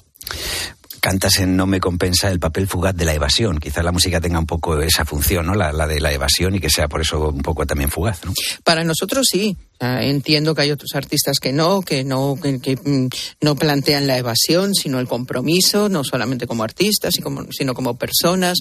[0.99, 3.59] cantas en No me compensa el papel fugaz de la evasión.
[3.59, 5.55] Quizás la música tenga un poco esa función, ¿no?
[5.55, 8.33] La, de la evasión y que sea por eso un poco también fugaz, ¿no?
[8.63, 9.55] Para nosotros sí.
[9.79, 13.07] entiendo que hay otros artistas que no, que no, que, mm,
[13.41, 17.15] no plantean la evasión, sino el compromiso, no solamente como artistas,
[17.51, 18.57] sino como personas.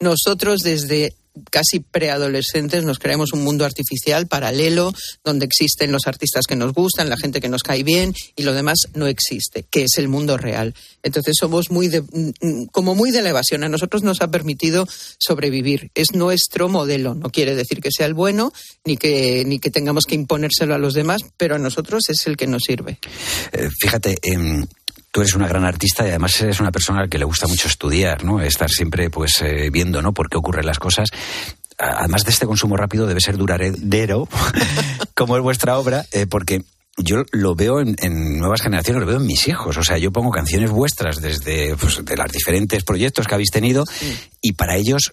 [0.00, 1.14] Nosotros desde
[1.50, 4.92] casi preadolescentes nos creamos un mundo artificial paralelo
[5.24, 8.52] donde existen los artistas que nos gustan, la gente que nos cae bien y lo
[8.52, 10.74] demás no existe, que es el mundo real.
[11.02, 13.64] Entonces somos muy de, mm, como muy de la evasión.
[13.64, 14.86] A nosotros nos ha permitido
[15.18, 15.90] sobrevivir.
[15.94, 17.14] Es nuestro modelo.
[17.14, 18.52] No quiere decir que sea el bueno
[18.84, 22.36] ni que ni que tengamos que imponérselo a los demás, pero a nosotros es el
[22.36, 22.98] que nos sirve.
[23.52, 24.16] Eh, fíjate.
[24.22, 24.68] en
[25.14, 28.24] tú eres una gran artista y además eres una persona que le gusta mucho estudiar,
[28.24, 28.40] ¿no?
[28.40, 30.12] Estar siempre pues eh, viendo, ¿no?
[30.12, 31.08] Por qué ocurren las cosas.
[31.78, 34.28] Además de este consumo rápido debe ser duradero,
[35.14, 36.64] como es vuestra obra, eh, porque
[36.96, 39.76] yo lo veo en, nuevas generaciones, lo veo en mis hijos.
[39.76, 43.84] O sea, yo pongo canciones vuestras desde pues, de los diferentes proyectos que habéis tenido
[44.40, 45.12] y para ellos,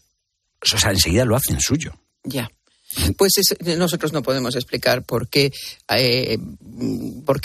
[0.63, 1.93] o sea, enseguida lo hacen suyo.
[2.23, 2.49] Ya.
[3.17, 3.34] Pues
[3.77, 5.51] nosotros no podemos explicar por qué,
[5.95, 6.38] eh,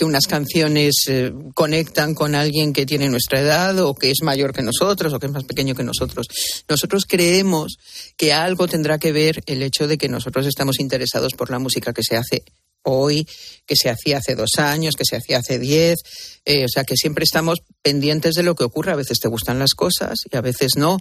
[0.01, 4.63] unas canciones eh, conectan con alguien que tiene nuestra edad o que es mayor que
[4.63, 6.27] nosotros o que es más pequeño que nosotros.
[6.69, 7.77] Nosotros creemos
[8.17, 11.93] que algo tendrá que ver el hecho de que nosotros estamos interesados por la música
[11.93, 12.45] que se hace
[12.87, 13.27] hoy,
[13.67, 15.99] que se hacía hace dos años, que se hacía hace diez.
[16.45, 18.93] Eh, o sea, que siempre estamos pendientes de lo que ocurre.
[18.93, 20.99] A veces te gustan las cosas y a veces no.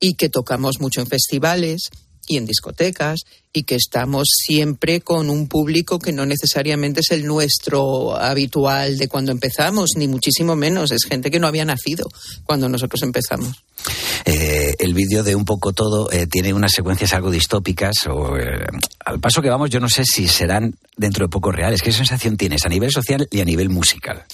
[0.00, 1.90] Y que tocamos mucho en festivales
[2.28, 3.20] y en discotecas
[3.52, 9.08] y que estamos siempre con un público que no necesariamente es el nuestro habitual de
[9.08, 10.92] cuando empezamos, ni muchísimo menos.
[10.92, 12.06] Es gente que no había nacido
[12.44, 13.64] cuando nosotros empezamos.
[14.24, 18.66] Eh, el vídeo de Un poco todo eh, tiene unas secuencias algo distópicas o eh,
[19.04, 21.82] al paso que vamos yo no sé si serán dentro de poco reales.
[21.82, 24.24] ¿Qué sensación tienes a nivel social y a nivel musical?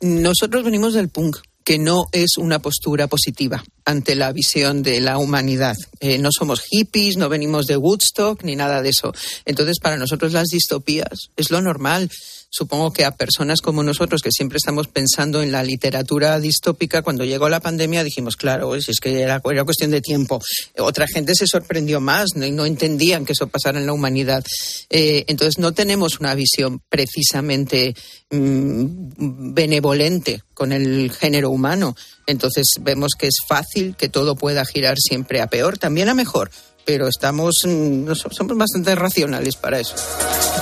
[0.00, 5.18] Nosotros venimos del punk que no es una postura positiva ante la visión de la
[5.18, 5.76] humanidad.
[5.98, 9.12] Eh, no somos hippies, no venimos de Woodstock ni nada de eso.
[9.44, 12.08] Entonces, para nosotros las distopías es lo normal
[12.50, 17.24] supongo que a personas como nosotros, que siempre estamos pensando en la literatura distópica, cuando
[17.24, 20.40] llegó la pandemia dijimos, claro, es que era, cuestión de tiempo.
[20.78, 24.44] Otra gente se sorprendió más y no, entendían que eso pasara en la humanidad.
[24.90, 27.94] Eh, entonces, no tenemos una visión precisamente
[28.30, 31.96] mm, benevolente con el género humano.
[32.26, 36.50] Entonces, vemos que es fácil que todo pueda girar siempre a peor, también a mejor
[36.86, 39.96] pero estamos mm, somos bastante racionales para eso.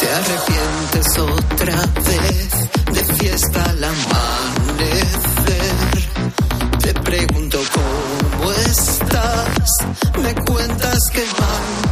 [0.00, 2.50] Te arrepientes otra vez
[2.94, 5.04] de fiesta al amanecer.
[6.82, 9.68] Te pregunto cómo estás,
[10.22, 11.83] me cuentas que van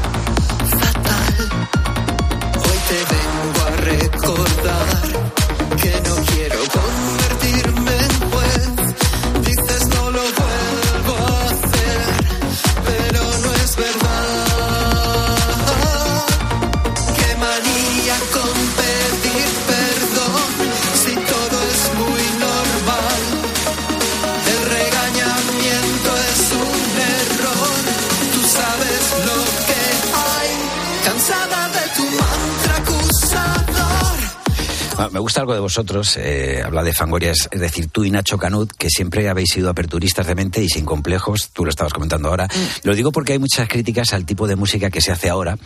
[35.13, 38.73] me gusta algo de vosotros, eh, habla de Fangorias, es decir, tú y Nacho Canut,
[38.73, 42.47] que siempre habéis sido aperturistas de mente y sin complejos, tú lo estabas comentando ahora.
[42.47, 42.87] Mm.
[42.89, 45.59] Lo digo porque hay muchas críticas al tipo de música que se hace ahora,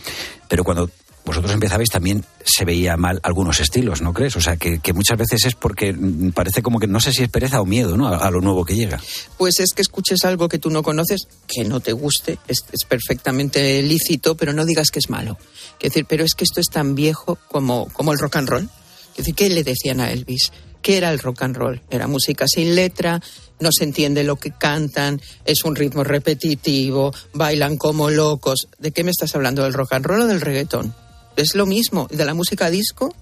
[0.49, 0.89] pero cuando
[1.27, 4.35] vosotros empezabais también se veía mal algunos estilos, ¿no crees?
[4.37, 7.23] O sea, que, que muchas veces es porque mm, parece como que no sé si
[7.23, 8.07] es pereza o miedo, ¿no?
[8.07, 9.01] A, a lo nuevo que llega.
[9.37, 12.85] Pues es que escuches algo que tú no conoces, que no te guste, es, es
[12.85, 15.37] perfectamente lícito, pero no digas que es malo.
[15.79, 18.69] Quiero decir, pero es que esto es tan viejo como, como el rock and roll.
[19.35, 20.51] ¿Qué le decían a Elvis?
[20.81, 21.81] ¿Qué era el rock and roll?
[21.89, 23.21] Era música sin letra,
[23.59, 28.67] no se entiende lo que cantan, es un ritmo repetitivo, bailan como locos.
[28.79, 29.63] ¿De qué me estás hablando?
[29.63, 30.93] ¿Del rock and roll o del reggaetón?
[31.35, 32.07] Es lo mismo.
[32.09, 33.13] ¿De la música disco?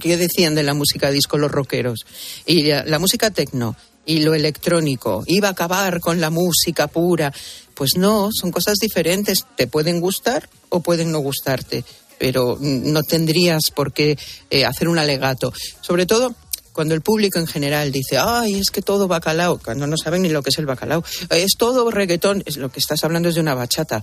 [0.00, 2.06] ¿Qué decían de la música disco los rockeros?
[2.46, 7.32] Y la, la música tecno y lo electrónico iba a acabar con la música pura.
[7.74, 9.46] Pues no, son cosas diferentes.
[9.56, 11.84] Te pueden gustar o pueden no gustarte,
[12.22, 14.16] pero no tendrías por qué
[14.48, 15.52] eh, hacer un alegato.
[15.80, 16.36] Sobre todo
[16.72, 20.28] cuando el público en general dice, ay, es que todo bacalao, cuando no saben ni
[20.28, 23.40] lo que es el bacalao, es todo reggaetón, es lo que estás hablando es de
[23.40, 24.00] una bachata.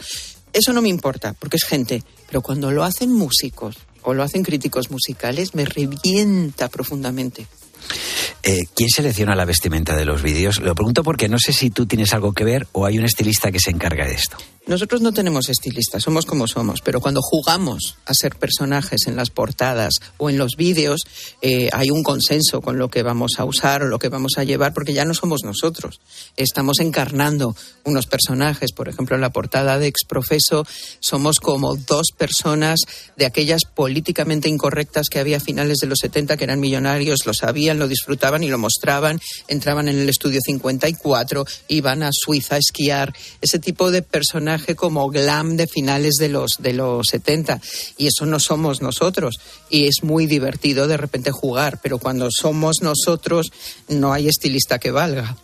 [0.52, 4.44] Eso no me importa, porque es gente, pero cuando lo hacen músicos o lo hacen
[4.44, 7.48] críticos musicales, me revienta profundamente.
[8.44, 10.60] Eh, ¿Quién selecciona la vestimenta de los vídeos?
[10.60, 13.52] Lo pregunto porque no sé si tú tienes algo que ver o hay un estilista
[13.52, 14.38] que se encarga de esto.
[14.70, 19.32] Nosotros no tenemos estilistas, somos como somos, pero cuando jugamos a ser personajes en las
[19.32, 21.02] portadas o en los vídeos,
[21.42, 24.44] eh, hay un consenso con lo que vamos a usar o lo que vamos a
[24.44, 26.00] llevar, porque ya no somos nosotros.
[26.38, 28.72] Estamos encarnando unos personajes.
[28.72, 30.68] Por ejemplo, en la portada de Exprofeso
[31.00, 32.82] somos como dos personas
[33.18, 37.34] de aquellas políticamente incorrectas que había a finales de los 70, que eran millonarios, lo
[37.34, 42.60] sabían, lo disfrutaban y lo mostraban, entraban en el estudio 54, iban a Suiza a
[42.60, 47.60] esquiar, ese tipo de personaje como glam de finales de los, de los 70.
[47.98, 49.40] Y eso no somos nosotros.
[49.70, 53.52] Y es muy divertido de repente jugar, pero cuando somos nosotros
[53.88, 55.38] no hay estilista que valga.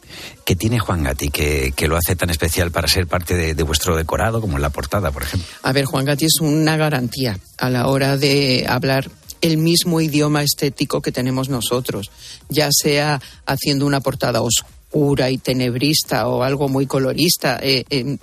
[0.44, 3.64] ¿Qué tiene Juan Gatti que, que lo hace tan especial para ser parte de, de
[3.64, 5.48] vuestro decorado, como en la portada, por ejemplo?
[5.64, 9.10] A ver, Juan Gatti es una garantía a la hora de hablar
[9.46, 12.10] el mismo idioma estético que tenemos nosotros,
[12.50, 18.18] ya sea haciendo una portada oscura y tenebrista o algo muy colorista, eh, eh,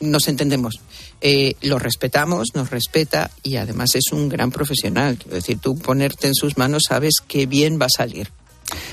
[0.00, 0.80] nos entendemos.
[1.22, 5.16] Eh, lo respetamos, nos respeta y además es un gran profesional.
[5.16, 8.30] Quiero decir, tú ponerte en sus manos sabes que bien va a salir.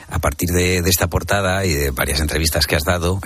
[0.10, 3.20] A partir de, esta portada y de varias entrevistas que has dado,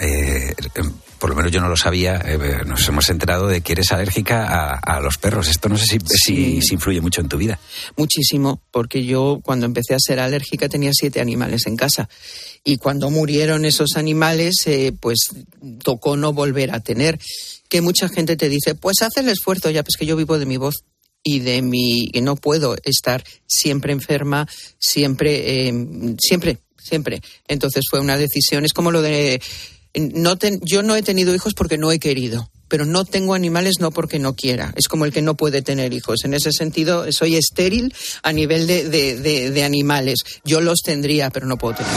[1.20, 4.46] por lo menos yo no lo sabía, eh, nos hemos enterado de que eres alérgica
[4.48, 5.48] a, a los perros.
[5.48, 7.60] Esto no sé si, si- si influye mucho en tu vida.
[7.96, 12.08] Muchísimo, porque yo cuando empecé a ser alérgica tenía siete animales en casa.
[12.64, 15.18] Y cuando murieron esos animales, eh, pues
[15.84, 17.20] tocó no volver a tener.
[17.70, 20.46] Que mucha gente te dice, pues haz el esfuerzo, ya, pues que yo vivo de
[20.46, 20.84] mi voz
[21.24, 22.10] y de mi.
[22.14, 24.48] que no puedo estar siempre enferma,
[24.80, 25.74] siempre, eh,
[26.20, 27.22] siempre, siempre.
[27.48, 29.42] Entonces fue una decisión, es como lo de.
[30.00, 33.92] No yo no he tenido hijos porque no he querido, pero no tengo animales no
[33.92, 34.74] porque no quiera.
[34.76, 36.24] Es como el que no puede tener hijos.
[36.24, 40.20] En ese sentido, soy estéril a nivel de, de- de- de animales.
[40.44, 41.92] Yo los tendría, pero no puedo tener.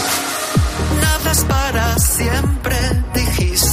[1.01, 2.77] Nada es para siempre,
[3.15, 3.70] dijiste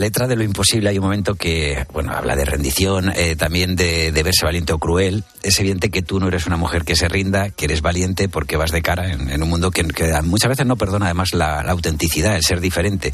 [0.00, 4.10] letra de lo imposible hay un momento que, bueno, habla de rendición, eh, también de,
[4.10, 5.24] de verse valiente o cruel.
[5.42, 8.56] Es evidente que tú no eres una mujer que se rinda, que eres valiente porque
[8.56, 9.84] vas de cara en, un mundo que,
[10.24, 13.12] muchas veces no perdona además la, autenticidad, el ser diferente.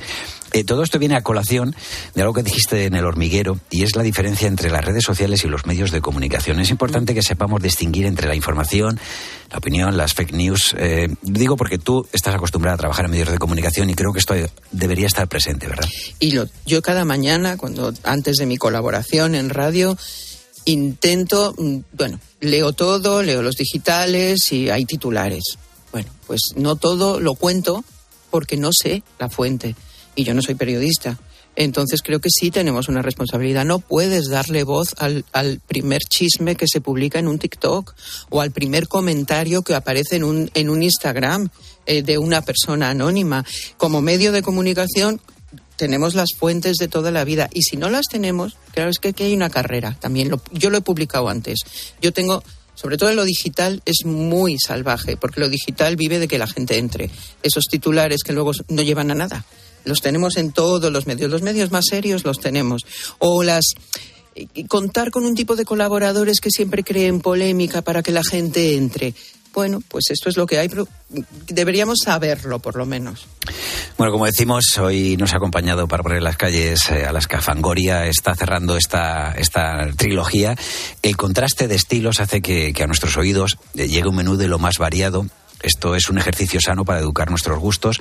[0.52, 1.74] Eh, todo esto viene a colación
[2.14, 5.44] de algo que dijiste en el hormiguero y es la diferencia entre las redes sociales
[5.44, 6.60] y los medios de comunicación.
[6.60, 8.98] Es importante que sepamos distinguir entre la información,
[9.50, 10.74] la opinión, las fake news.
[10.78, 14.20] Eh, digo porque tú estás acostumbrada a trabajar en medios de comunicación y creo que
[14.20, 14.34] esto
[14.70, 15.88] debería estar presente, ¿verdad?
[16.20, 16.30] Y
[16.64, 19.96] yo cada mañana, cuando antes de mi colaboración en radio,
[20.64, 25.58] intento, mm, bueno, leo todo, leo los digitales y hay titulares.
[25.92, 27.84] Bueno, pues no todo lo cuento
[28.30, 29.74] porque no sé la fuente.
[30.18, 31.18] y yo no soy periodista.
[31.56, 33.64] Entonces creo que sí tenemos una responsabilidad.
[33.64, 37.94] No puedes darle voz al, al, primer chisme que se publica en un TikTok
[38.30, 41.48] o al primer comentario que aparece en un, en un Instagram
[41.86, 43.44] eh, de una persona anónima.
[43.78, 45.20] Como medio de comunicación
[45.76, 49.08] tenemos las fuentes de toda la vida y si no las tenemos, claro, es que
[49.08, 49.96] aquí hay una carrera.
[50.00, 51.60] También lo, yo lo he publicado antes.
[52.00, 52.42] Yo tengo
[52.76, 56.46] sobre todo en lo digital, es muy salvaje, porque lo digital vive de que la
[56.46, 57.10] gente entre.
[57.42, 59.46] Esos titulares que luego no llevan a nada.
[59.84, 61.30] Los tenemos en todos los medios.
[61.30, 62.82] Los medios más serios los tenemos.
[63.18, 63.64] O las
[64.68, 69.14] contar con un tipo de colaboradores que siempre creen polémica para que la gente entre.
[69.56, 70.86] Bueno, pues esto es lo que hay, pero
[71.48, 73.26] deberíamos saberlo, por lo menos.
[73.96, 77.40] Bueno, como decimos, hoy nos ha acompañado para poner las calles eh, a las que
[77.40, 80.54] Fangoria está cerrando esta, esta trilogía.
[81.00, 84.58] El contraste de estilos hace que, a nuestros oídos eh, llegue un menú de lo
[84.58, 85.24] más variado
[85.62, 87.98] esto es un ejercicio sano para educar nuestros gustos.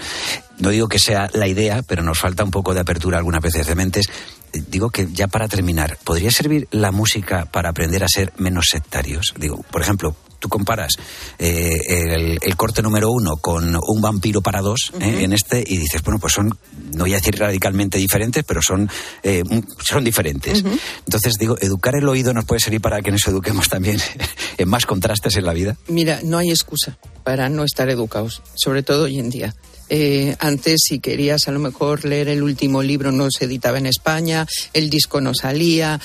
[0.60, 3.66] No digo que sea la idea, pero nos falta un poco de apertura algunas veces
[3.66, 4.08] de mentes.
[4.51, 9.34] Digo que ya para terminar, ¿podría servir la música para aprender a ser menos sectarios?
[9.38, 10.93] Digo, por ejemplo, tú comparas
[11.39, 15.03] eh, el, el, corte número uno con un vampiro para dos uh -huh.
[15.03, 16.49] eh, en este y dices, bueno, pues son,
[16.93, 18.89] no voy a decir radicalmente diferentes, pero son,
[19.23, 19.43] eh,
[19.83, 20.63] son diferentes.
[20.63, 20.79] Uh -huh.
[21.05, 23.99] Entonces digo, educar el oído nos puede servir para que nos eduquemos también
[24.57, 25.77] en más contrastes en la vida.
[25.88, 29.55] Mira, no hay excusa para no estar educados, sobre todo hoy en día.
[29.89, 33.86] Eh, antes, si querías a lo mejor leer el último libro, no se editaba en
[33.86, 35.99] España, el disco no salía.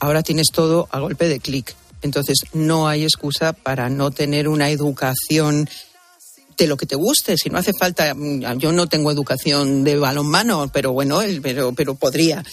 [0.00, 1.74] Ahora tienes todo a golpe de clic.
[2.04, 5.68] Entonces, no hay excusa para no tener una educación
[6.56, 7.36] de lo que te guste.
[7.36, 8.14] Si no hace falta,
[8.58, 12.44] yo no tengo educación de balonmano, pero bueno, pero, pero podría.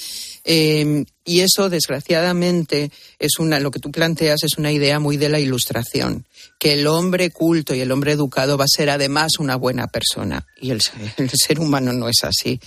[0.45, 5.29] Eh, y eso, desgraciadamente, es una, lo que tú planteas es una idea muy de
[5.29, 6.25] la ilustración,
[6.57, 10.47] que el hombre culto y el hombre educado va a ser además una buena persona.
[10.61, 10.81] Y el,
[11.17, 12.59] el ser humano no es así.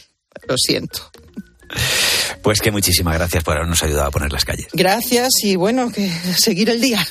[0.47, 1.11] Lo siento.
[2.43, 4.67] Pues que muchísimas gracias por habernos ayudado a poner las calles.
[4.73, 7.07] Gracias y bueno, que seguir el día.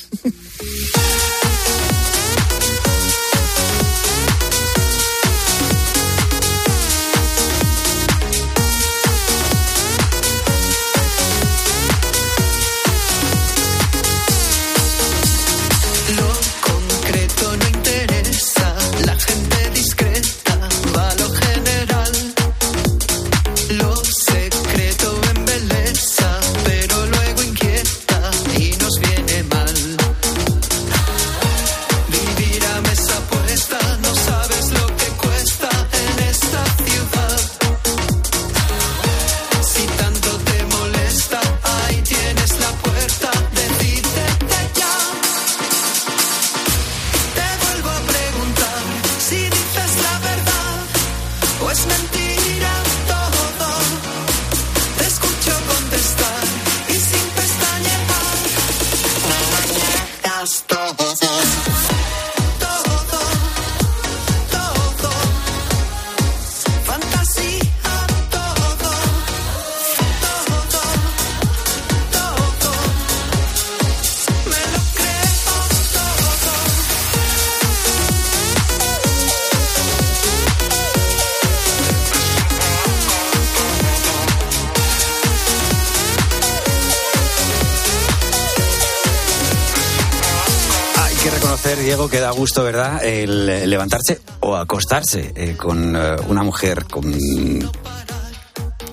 [92.04, 93.02] Diego, que da gusto, ¿verdad?
[93.02, 97.14] El levantarse o acostarse eh, con uh, una mujer con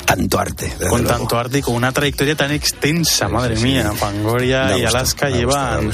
[0.05, 0.73] tanto arte.
[0.89, 1.19] Con luego.
[1.19, 3.91] tanto arte y con una trayectoria tan extensa, sí, madre sí, mía.
[3.91, 3.99] Sí.
[3.99, 5.91] Fangoria y Alaska llevan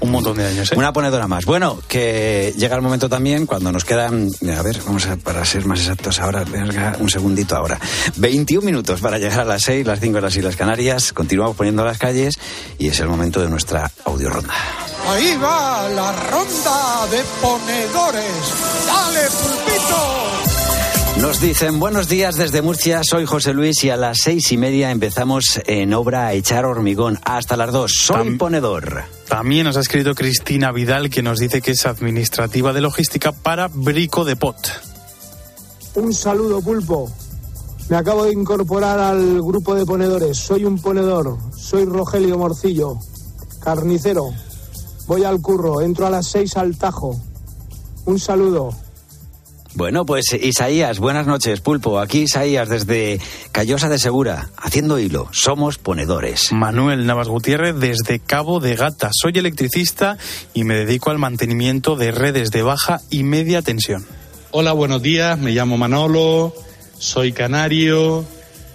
[0.00, 0.70] un montón de años.
[0.70, 0.74] ¿eh?
[0.76, 1.46] Una ponedora más.
[1.46, 5.64] Bueno, que llega el momento también cuando nos quedan, a ver, vamos a, para ser
[5.64, 6.44] más exactos ahora,
[6.98, 7.78] un segundito ahora.
[8.16, 11.14] 21 minutos para llegar a las 6, las 5 de las Islas Canarias.
[11.14, 12.38] Continuamos poniendo las calles
[12.78, 14.54] y es el momento de nuestra audio ronda.
[15.08, 18.24] Ahí va la ronda de ponedores.
[18.86, 20.40] ¡Dale, pulpito!
[21.20, 24.90] Nos dicen buenos días desde Murcia, soy José Luis y a las seis y media
[24.90, 27.18] empezamos en obra a echar hormigón.
[27.24, 29.04] Hasta las dos, soy Tam ponedor.
[29.28, 33.68] También nos ha escrito Cristina Vidal que nos dice que es administrativa de logística para
[33.68, 34.56] Brico de Pot.
[35.94, 37.10] Un saludo, pulpo.
[37.88, 40.38] Me acabo de incorporar al grupo de ponedores.
[40.38, 41.36] Soy un ponedor.
[41.56, 42.98] Soy Rogelio Morcillo,
[43.60, 44.30] carnicero.
[45.10, 47.20] Voy al curro, entro a las seis al tajo.
[48.04, 48.72] Un saludo.
[49.74, 51.98] Bueno, pues Isaías, buenas noches, Pulpo.
[51.98, 53.18] Aquí Isaías desde
[53.50, 55.26] Callosa de Segura, haciendo hilo.
[55.32, 56.52] Somos ponedores.
[56.52, 59.10] Manuel Navas Gutiérrez desde Cabo de Gata.
[59.12, 60.16] Soy electricista
[60.54, 64.06] y me dedico al mantenimiento de redes de baja y media tensión.
[64.52, 65.36] Hola, buenos días.
[65.40, 66.54] Me llamo Manolo.
[67.00, 68.24] soy canario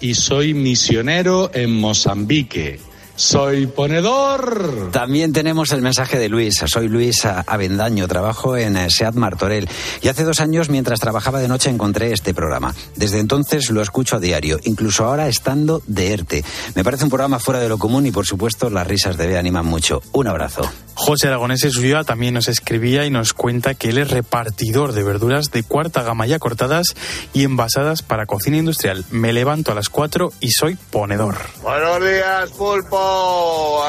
[0.02, 2.78] y soy misionero en Mozambique.
[3.16, 4.90] Soy ponedor.
[4.92, 6.62] También tenemos el mensaje de Luis.
[6.66, 9.68] Soy Luis Avendaño, trabajo en eh, Seat Martorell.
[10.02, 12.74] Y hace dos años, mientras trabajaba de noche, encontré este programa.
[12.94, 16.44] Desde entonces lo escucho a diario, incluso ahora estando de ERTE.
[16.74, 19.38] Me parece un programa fuera de lo común y, por supuesto, las risas de B
[19.38, 20.02] animan mucho.
[20.12, 20.70] Un abrazo.
[20.94, 25.50] José Aragonés suyo también nos escribía y nos cuenta que él es repartidor de verduras
[25.50, 26.94] de cuarta gama ya cortadas
[27.32, 29.04] y envasadas para cocina industrial.
[29.10, 31.36] Me levanto a las cuatro y soy ponedor.
[31.62, 33.05] Buenos días, pulpo.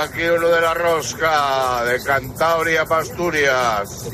[0.01, 4.09] Aquí uno de la rosca, de Cantabria, Pasturias.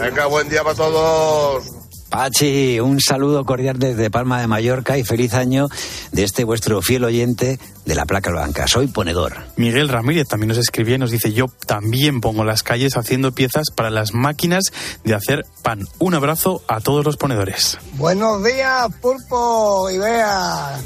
[0.00, 1.82] Venga, buen día para todos.
[2.12, 5.68] Pachi, un saludo cordial desde Palma de Mallorca y feliz año
[6.12, 8.68] de este vuestro fiel oyente de la placa blanca.
[8.68, 9.38] Soy ponedor.
[9.56, 13.70] Miguel Ramírez también nos escribía y nos dice, yo también pongo las calles haciendo piezas
[13.74, 14.64] para las máquinas
[15.04, 15.88] de hacer pan.
[15.98, 17.78] Un abrazo a todos los ponedores.
[17.94, 20.78] Buenos días, pulpo y vea.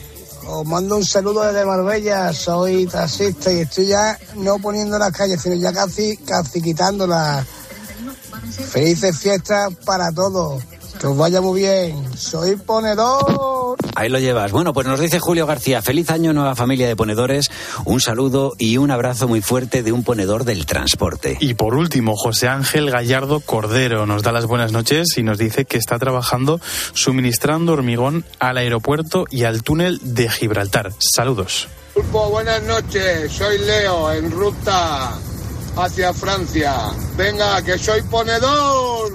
[0.48, 5.42] Os mando un saludo desde Marbella, soy taxista y estoy ya no poniendo las calles,
[5.42, 7.44] sino ya casi, casi quitándolas.
[8.70, 10.62] Felices fiestas para todos.
[10.98, 12.16] Que os vaya muy bien.
[12.16, 13.76] Soy ponedor.
[13.94, 14.52] Ahí lo llevas.
[14.52, 17.50] Bueno, pues nos dice Julio García, feliz año nueva familia de ponedores,
[17.84, 21.36] un saludo y un abrazo muy fuerte de un ponedor del transporte.
[21.40, 25.64] Y por último, José Ángel Gallardo Cordero nos da las buenas noches y nos dice
[25.64, 26.60] que está trabajando
[26.92, 30.92] suministrando hormigón al aeropuerto y al túnel de Gibraltar.
[30.98, 31.68] Saludos.
[32.12, 33.32] buenas noches.
[33.32, 35.12] Soy Leo en ruta
[35.76, 36.74] hacia Francia.
[37.16, 39.12] Venga, que soy ponedor.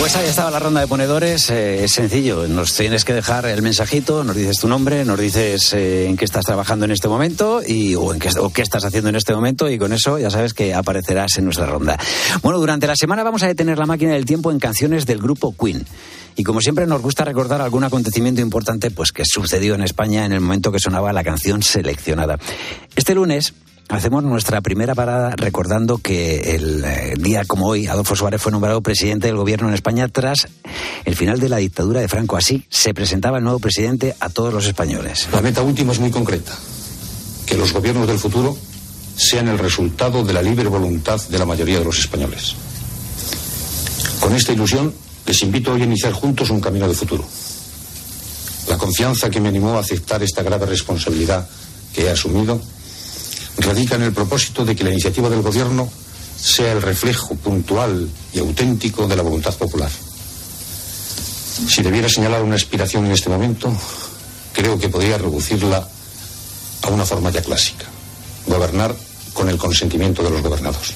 [0.00, 1.50] Pues ahí estaba la ronda de ponedores.
[1.50, 5.74] Eh, es sencillo, nos tienes que dejar el mensajito, nos dices tu nombre, nos dices
[5.74, 8.86] eh, en qué estás trabajando en este momento y, o, en qué, o qué estás
[8.86, 11.98] haciendo en este momento y con eso ya sabes que aparecerás en nuestra ronda.
[12.42, 15.54] Bueno, durante la semana vamos a detener la máquina del tiempo en canciones del grupo
[15.54, 15.84] Queen.
[16.34, 20.32] Y como siempre nos gusta recordar algún acontecimiento importante pues que sucedió en España en
[20.32, 22.38] el momento que sonaba la canción seleccionada.
[22.96, 23.52] Este lunes
[23.90, 28.80] Hacemos nuestra primera parada recordando que el eh, día como hoy, Adolfo Suárez fue nombrado
[28.82, 30.46] presidente del gobierno en España tras
[31.04, 32.36] el final de la dictadura de Franco.
[32.36, 35.28] Así se presentaba el nuevo presidente a todos los españoles.
[35.32, 36.56] La meta última es muy concreta,
[37.46, 38.56] que los gobiernos del futuro
[39.16, 42.54] sean el resultado de la libre voluntad de la mayoría de los españoles.
[44.20, 44.94] Con esta ilusión,
[45.26, 47.26] les invito hoy a iniciar juntos un camino de futuro.
[48.68, 51.48] La confianza que me animó a aceptar esta grave responsabilidad
[51.92, 52.60] que he asumido
[53.60, 55.88] radica en el propósito de que la iniciativa del Gobierno
[56.36, 59.90] sea el reflejo puntual y auténtico de la voluntad popular.
[61.68, 63.72] Si debiera señalar una aspiración en este momento,
[64.52, 65.86] creo que podría reducirla
[66.82, 67.84] a una forma ya clásica.
[68.46, 68.94] Gobernar
[69.32, 70.94] con el consentimiento de los gobernados.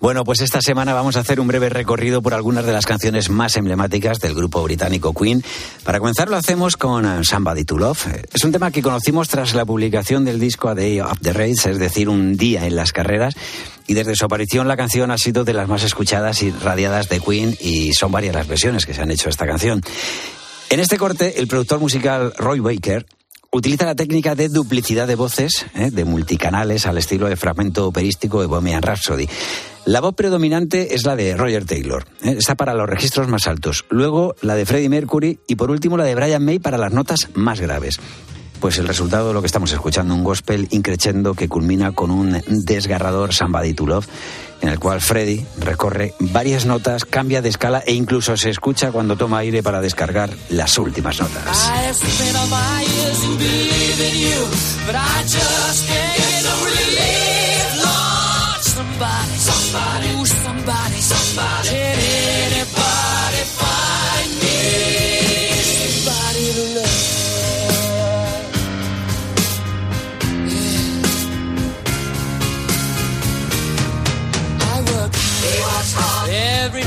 [0.00, 3.30] Bueno, pues esta semana vamos a hacer un breve recorrido por algunas de las canciones
[3.30, 5.42] más emblemáticas del grupo británico Queen.
[5.84, 8.06] Para comenzar lo hacemos con eh, Somebody to Love.
[8.32, 11.70] Es un tema que conocimos tras la publicación del disco A Day of the Race,
[11.70, 13.34] es decir, un día en las carreras.
[13.86, 17.20] Y desde su aparición la canción ha sido de las más escuchadas y radiadas de
[17.20, 19.82] Queen y son varias las versiones que se han hecho a esta canción.
[20.70, 23.04] En este corte, el productor musical Roy Baker
[23.52, 25.90] Utiliza la técnica de duplicidad de voces, ¿eh?
[25.90, 29.28] de multicanales, al estilo de fragmento operístico de Bohemian Rhapsody.
[29.86, 32.36] La voz predominante es la de Roger Taylor, ¿eh?
[32.38, 33.86] está para los registros más altos.
[33.88, 37.28] Luego la de Freddie Mercury y por último la de Brian May para las notas
[37.34, 37.98] más graves.
[38.60, 42.40] Pues el resultado de lo que estamos escuchando, un gospel increchendo que culmina con un
[42.46, 44.06] desgarrador Somebody to Love,
[44.60, 49.16] en el cual Freddy recorre varias notas, cambia de escala e incluso se escucha cuando
[49.16, 51.70] toma aire para descargar las últimas notas.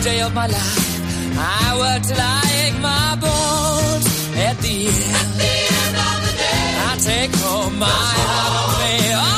[0.04, 1.38] Day of my life.
[1.38, 4.06] I work till I ache my bones.
[4.36, 8.54] At the end, At the end of the day, I take home my heart.
[8.60, 8.94] Of me.
[9.16, 9.30] Oh,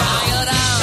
[0.00, 0.82] tired out,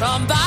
[0.00, 0.39] from my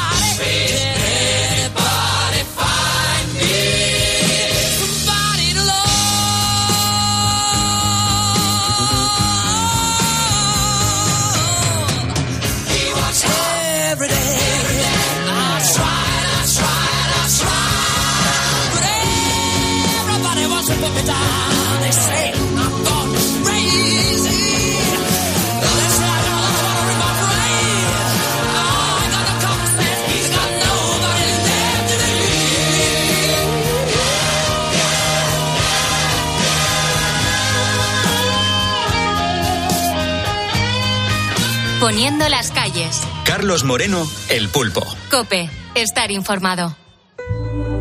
[41.84, 43.02] poniendo las calles.
[43.26, 44.86] Carlos Moreno, El Pulpo.
[45.12, 46.78] Cope, estar informado.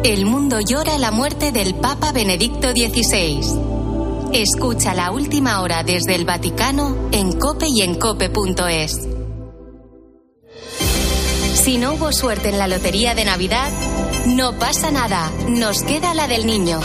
[0.03, 3.39] El mundo llora la muerte del Papa Benedicto XVI.
[4.33, 9.09] Escucha la última hora desde el Vaticano en cope y en cope.es.
[11.55, 13.71] Si no hubo suerte en la lotería de Navidad,
[14.27, 16.81] no pasa nada, nos queda la del niño.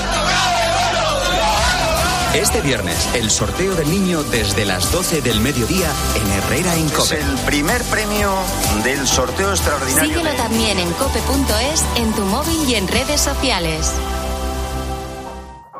[2.38, 7.12] Este viernes, el sorteo del niño desde las 12 del mediodía en Herrera en Es
[7.12, 8.32] el primer premio
[8.84, 10.08] del sorteo extraordinario.
[10.10, 13.92] Síguelo de- también en cope.es, en tu móvil y en redes sociales.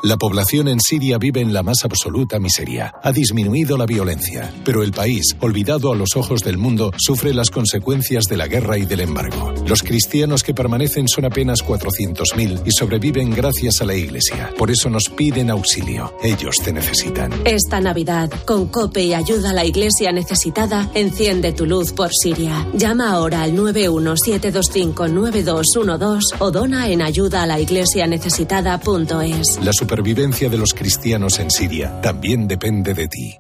[0.04, 2.94] La población en Siria vive en la más absoluta miseria.
[3.04, 7.50] Ha disminuido la violencia, pero el país, olvidado a los ojos del mundo, sufre las
[7.50, 9.54] consecuencias de la guerra y del embargo.
[9.68, 14.52] Los cristianos que permanecen son apenas 400.000 y sobreviven gracias a la Iglesia.
[14.58, 16.14] Por eso nos piden auxilio.
[16.24, 17.34] Ellos te necesitan.
[17.46, 22.68] Esta Navidad, con COPE y ayuda a la Iglesia necesitada, enciende tu luz por Siria.
[22.74, 29.60] Llama ahora al 917259212 o dona en ayuda a la iglesia necesitada.es.
[29.88, 33.38] La supervivencia de los cristianos en Siria también depende de ti.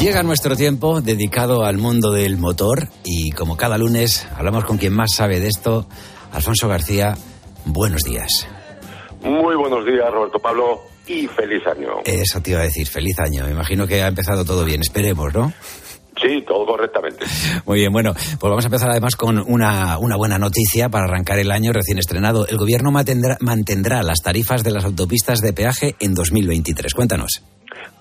[0.00, 4.94] Llega nuestro tiempo dedicado al mundo del motor y como cada lunes hablamos con quien
[4.94, 5.86] más sabe de esto,
[6.32, 7.18] Alfonso García.
[7.66, 8.48] Buenos días.
[9.20, 12.00] Muy buenos días, Roberto Pablo, y feliz año.
[12.06, 13.44] Eso te iba a decir, feliz año.
[13.44, 15.52] Me imagino que ha empezado todo bien, esperemos, ¿no?
[16.20, 17.24] Sí, todo correctamente.
[17.66, 21.38] Muy bien, bueno, pues vamos a empezar además con una, una buena noticia para arrancar
[21.38, 22.46] el año recién estrenado.
[22.46, 26.94] El gobierno mantendrá, mantendrá las tarifas de las autopistas de peaje en 2023.
[26.94, 27.42] Cuéntanos.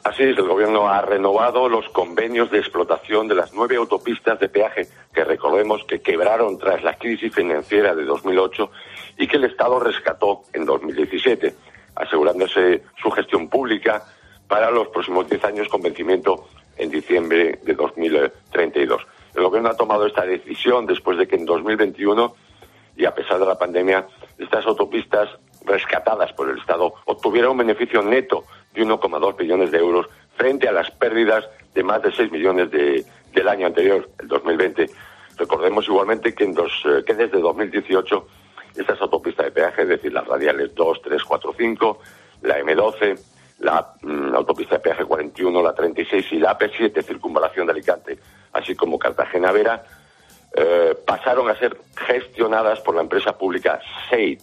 [0.04, 4.50] Así es, el gobierno ha renovado los convenios de explotación de las nueve autopistas de
[4.50, 8.70] peaje que recordemos que quebraron tras la crisis financiera de 2008
[9.20, 11.56] y que el Estado rescató en 2017,
[11.96, 14.04] asegurándose su gestión pública
[14.48, 16.48] para los próximos 10 años con vencimiento
[16.78, 19.02] en diciembre de 2032.
[19.36, 22.36] El gobierno ha tomado esta decisión después de que en 2021
[22.96, 24.06] y a pesar de la pandemia,
[24.38, 25.30] estas autopistas
[25.66, 28.44] rescatadas por el Estado obtuvieron un beneficio neto
[28.74, 33.04] de 1,2 billones de euros frente a las pérdidas de más de 6 millones de-
[33.34, 34.90] del año anterior, el 2020.
[35.38, 38.28] Recordemos igualmente que, en dos, eh, que desde 2018
[38.76, 42.00] estas autopistas de peaje, es decir, las radiales 2, 3, 4, 5,
[42.44, 43.16] la M12,
[43.64, 48.20] la mm, autopista de peaje 41, la 36 y la AP7 circunvalación de Alicante,
[48.52, 49.84] así como Cartagena-Vera,
[50.56, 54.42] eh, pasaron a ser gestionadas por la empresa pública SEIT.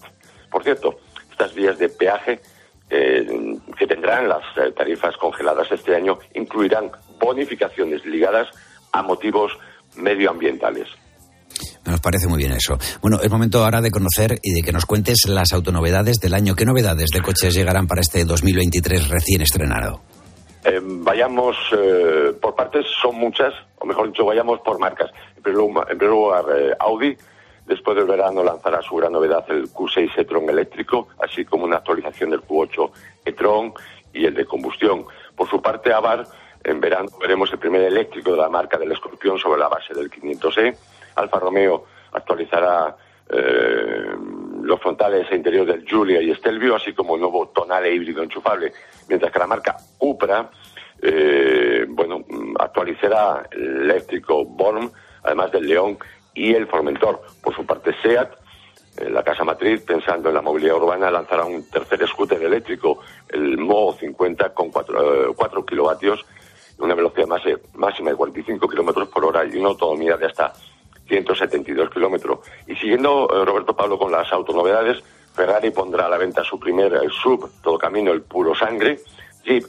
[0.51, 0.99] Por cierto,
[1.31, 2.41] estas vías de peaje
[2.89, 6.91] eh, que tendrán las eh, tarifas congeladas este año incluirán
[7.21, 8.49] bonificaciones ligadas
[8.93, 9.57] a motivos
[9.95, 10.89] medioambientales.
[11.91, 12.79] Nos parece muy bien eso.
[13.03, 16.55] Bueno, es momento ahora de conocer y de que nos cuentes las autonovedades del año.
[16.55, 20.01] ¿Qué novedades de coches llegarán para este 2023 recién estrenado?
[20.65, 25.11] Eh, vayamos eh, por partes, son muchas, o mejor dicho, vayamos por marcas.
[25.37, 27.17] En primer lugar, eh, Audi,
[27.67, 32.31] después del verano, lanzará su gran novedad, el Q6 e-tron eléctrico, así como una actualización
[32.31, 32.91] del Q8
[33.25, 33.73] e-tron
[34.13, 35.07] y el de combustión.
[35.35, 36.27] Por su parte, Avar,
[36.63, 40.11] en verano veremos el primer eléctrico de la marca del Escorpión sobre la base del
[40.11, 40.77] 500e.
[41.17, 42.97] Alfa Romeo actualizará
[43.29, 44.15] eh,
[44.63, 48.73] los frontales e interior del Giulia y Stelvio, así como el nuevo tonale híbrido enchufable,
[49.09, 50.51] mientras que la marca Cupra
[51.03, 52.25] eh, bueno,
[52.59, 54.91] actualizará el eléctrico Born,
[55.23, 55.99] además del León
[56.35, 57.23] y el Formentor.
[57.43, 58.33] Por su parte, SEAT,
[58.99, 63.57] eh, la casa matriz, pensando en la movilidad urbana, lanzará un tercer scooter eléctrico, el
[63.59, 66.25] Mo 50, con 4, kilovatios,
[66.79, 70.53] una velocidad máse- máxima de 45 kilómetros por hora y una autonomía de hasta
[71.11, 72.39] 172 kilómetros.
[72.67, 75.03] Y siguiendo, eh, Roberto Pablo, con las autonovedades,
[75.35, 79.01] Ferrari pondrá a la venta su primer eh, sub, todo camino, el puro sangre.
[79.45, 79.65] Jeep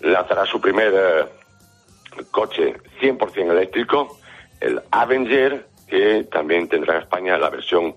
[0.00, 4.18] lanzará su primer eh, coche 100% eléctrico,
[4.60, 7.94] el Avenger, que también tendrá en España la versión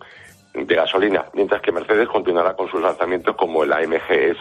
[0.53, 4.37] de gasolina, mientras que Mercedes continuará con sus lanzamientos como el AMG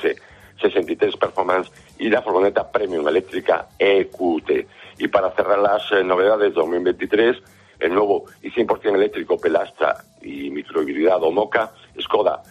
[0.61, 4.69] S63 Performance y la furgoneta Premium eléctrica EQT.
[4.99, 7.43] Y para cerrar las eh, novedades 2023,
[7.83, 12.43] el nuevo y 100% eléctrico Pelastra y microhibridado Moca, Skoda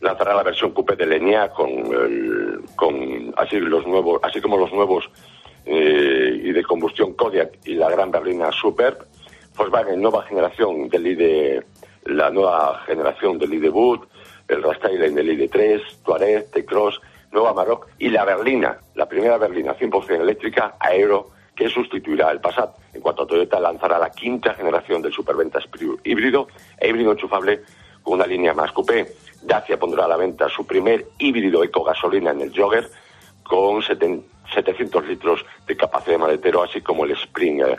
[0.00, 4.70] lanzará la versión coupé de Lenia con, el- con así los nuevos así como los
[4.72, 5.08] nuevos
[5.64, 8.98] eh, y de combustión Kodiaq y la gran berlina Superb.
[9.56, 11.62] Volkswagen nueva generación del ID
[12.04, 13.72] la nueva generación del ID
[14.48, 17.00] el Rastyline del ID3 Touareg T-Cross
[17.32, 22.76] nueva Maroc y la berlina la primera berlina 100% eléctrica Aero que sustituirá el Passat.
[22.92, 26.48] En cuanto a Toyota, lanzará la quinta generación del Superventas Pure híbrido
[26.78, 27.62] e híbrido enchufable
[28.02, 29.14] con una línea más coupé.
[29.42, 32.88] Dacia pondrá a la venta su primer híbrido eco gasolina en el Jogger
[33.42, 37.78] con 700 litros de capacidad de maletero, así como el Spring eh,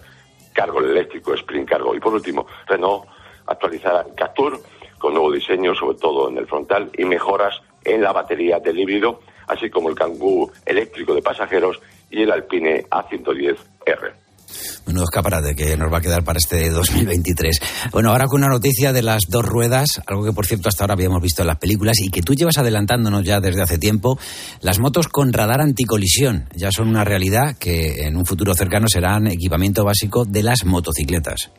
[0.53, 1.93] Cargo, el eléctrico Spring Cargo.
[1.93, 3.05] Y por último, Renault
[3.45, 4.59] actualizará el Captur
[4.97, 9.19] con nuevo diseño, sobre todo en el frontal, y mejoras en la batería del híbrido,
[9.47, 14.27] así como el Kangoo eléctrico de pasajeros y el Alpine A110R.
[14.85, 17.89] Menudo escaparate que nos va a quedar para este 2023.
[17.91, 20.93] Bueno, ahora con una noticia de las dos ruedas, algo que por cierto hasta ahora
[20.93, 24.17] habíamos visto en las películas y que tú llevas adelantándonos ya desde hace tiempo,
[24.61, 29.27] las motos con radar anticolisión ya son una realidad que en un futuro cercano serán
[29.27, 31.51] equipamiento básico de las motocicletas.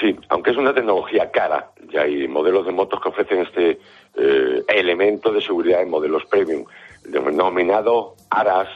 [0.00, 3.80] Sí, aunque es una tecnología cara, ya hay modelos de motos que ofrecen este
[4.16, 6.64] eh, elemento de seguridad en modelos premium,
[7.04, 8.68] denominado ARAS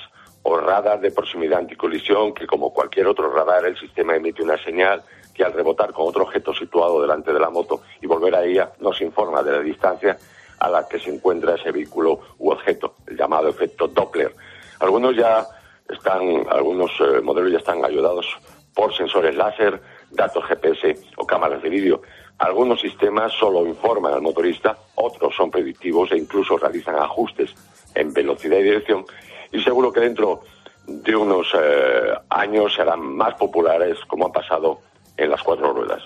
[0.43, 5.03] o radar de proximidad anticolisión, que como cualquier otro radar el sistema emite una señal
[5.33, 8.73] que al rebotar con otro objeto situado delante de la moto y volver a ella
[8.81, 10.19] nos informa de la distancia
[10.59, 14.35] a la que se encuentra ese vehículo u objeto, el llamado efecto Doppler.
[14.81, 15.45] Algunos ya
[15.89, 18.27] están, algunos eh, modelos ya están ayudados
[18.75, 19.81] por sensores láser,
[20.11, 22.03] datos GPS o cámaras de vídeo.
[22.39, 27.55] Algunos sistemas solo informan al motorista, otros son predictivos e incluso realizan ajustes
[27.95, 29.05] en velocidad y dirección
[29.53, 30.41] y seguro que dentro
[30.87, 34.81] de unos eh, años serán más populares como ha pasado
[35.17, 36.03] en las cuatro ruedas.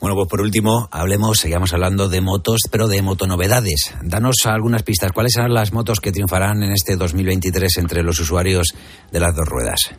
[0.00, 3.94] Bueno, pues por último, hablemos, sigamos hablando de motos, pero de motonovedades.
[4.02, 5.12] Danos algunas pistas.
[5.12, 8.74] ¿Cuáles serán las motos que triunfarán en este 2023 entre los usuarios
[9.12, 9.94] de las dos ruedas?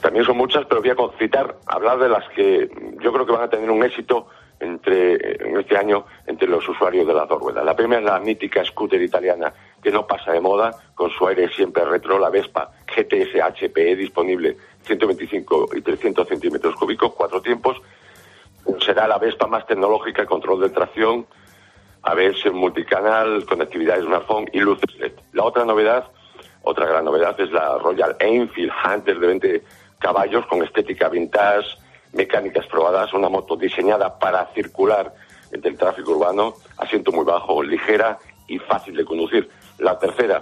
[0.00, 2.68] También son muchas, pero voy a concitar, hablar de las que
[3.02, 4.26] yo creo que van a tener un éxito
[4.58, 5.14] entre,
[5.48, 7.64] en este año entre los usuarios de las dos ruedas.
[7.64, 9.52] La primera es la mítica scooter italiana
[9.82, 14.56] que no pasa de moda, con su aire siempre retro, la Vespa GTS HPE disponible
[14.84, 17.80] 125 y 300 centímetros cúbicos, cuatro tiempos.
[18.84, 21.26] Será la Vespa más tecnológica, control de tracción,
[22.02, 25.12] ABS multicanal, conectividad de smartphone y luces LED.
[25.32, 26.04] La otra novedad,
[26.62, 29.62] otra gran novedad es la Royal Enfield Hunter de 20
[29.98, 31.76] caballos con estética vintage,
[32.12, 35.12] mecánicas probadas, una moto diseñada para circular
[35.52, 38.18] entre el tráfico urbano, asiento muy bajo, ligera
[38.48, 39.48] y fácil de conducir.
[39.82, 40.40] La tercera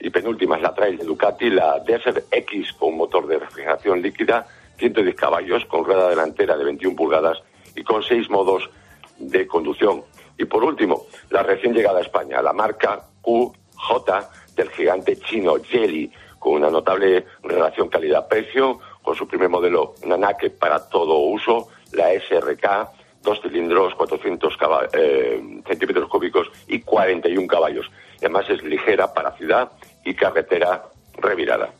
[0.00, 4.48] y penúltima es la Trail de Ducati, la Desert X con motor de refrigeración líquida,
[4.78, 7.38] 110 caballos, con rueda delantera de 21 pulgadas
[7.76, 8.68] y con seis modos
[9.16, 10.02] de conducción.
[10.36, 16.10] Y por último, la recién llegada a España, la marca QJ del gigante chino Jelly,
[16.40, 22.90] con una notable relación calidad-precio, con su primer modelo Nanake para todo uso, la SRK,
[23.24, 24.54] dos cilindros, 400
[24.92, 27.86] eh, centímetros cúbicos y 41 caballos
[28.24, 29.70] además es ligera para ciudad
[30.04, 30.82] y carretera
[31.18, 31.70] revirada.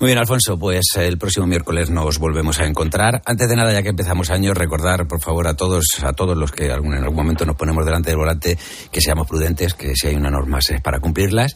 [0.00, 3.22] Muy bien, Alfonso, pues el próximo miércoles nos volvemos a encontrar.
[3.24, 6.50] Antes de nada, ya que empezamos año, recordar, por favor, a todos, a todos los
[6.50, 8.58] que en algún momento nos ponemos delante del volante,
[8.90, 11.54] que seamos prudentes, que si hay una norma es para cumplirlas.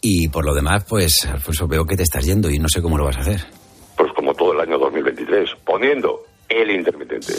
[0.00, 2.96] Y por lo demás, pues, Alfonso, veo que te estás yendo y no sé cómo
[2.96, 3.44] lo vas a hacer.
[3.96, 6.22] Pues como todo el año 2023, poniendo
[6.62, 7.34] el intermitente.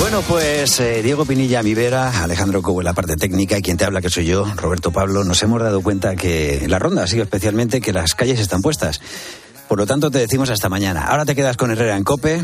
[0.00, 3.76] Bueno, pues eh, Diego Pinilla, mi vera, Alejandro Cobo en la parte técnica y quien
[3.76, 7.06] te habla que soy yo, Roberto Pablo, nos hemos dado cuenta que la ronda ha
[7.06, 9.00] sido especialmente que las calles están puestas.
[9.68, 11.06] Por lo tanto, te decimos hasta mañana.
[11.06, 12.42] Ahora te quedas con Herrera en Cope,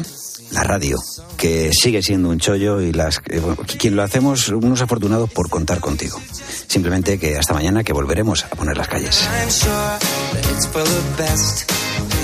[0.53, 0.96] la radio,
[1.36, 3.42] que sigue siendo un chollo y las eh,
[3.78, 6.20] quien lo hacemos unos afortunados por contar contigo.
[6.66, 9.28] Simplemente que hasta mañana que volveremos a poner las calles.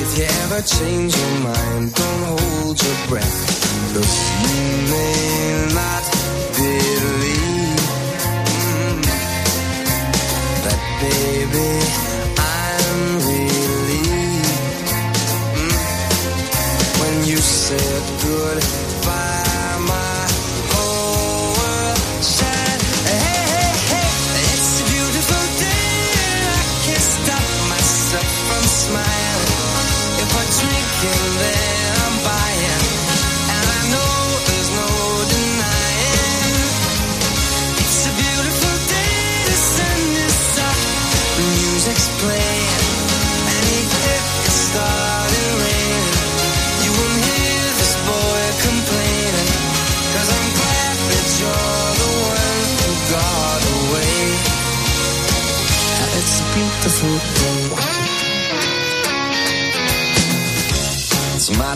[0.02, 3.38] If you ever change your mind, don't hold your breath.
[3.94, 4.12] Look,
[4.44, 6.04] you may not
[6.56, 7.80] believe
[8.52, 9.02] mm,
[10.64, 11.68] that, baby.
[12.38, 12.98] I'm
[13.30, 14.90] relieved
[15.56, 15.74] mm,
[17.00, 18.85] when you said good.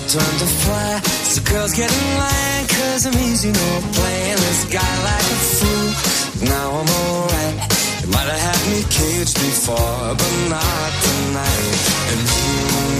[0.02, 1.00] It's my turn to fly.
[1.24, 6.48] So girls get in line, cause I'm easy, no playing this guy like a fool.
[6.48, 7.56] Now I'm alright.
[8.02, 11.76] You might have had me caged before, but not tonight.
[12.10, 12.99] And you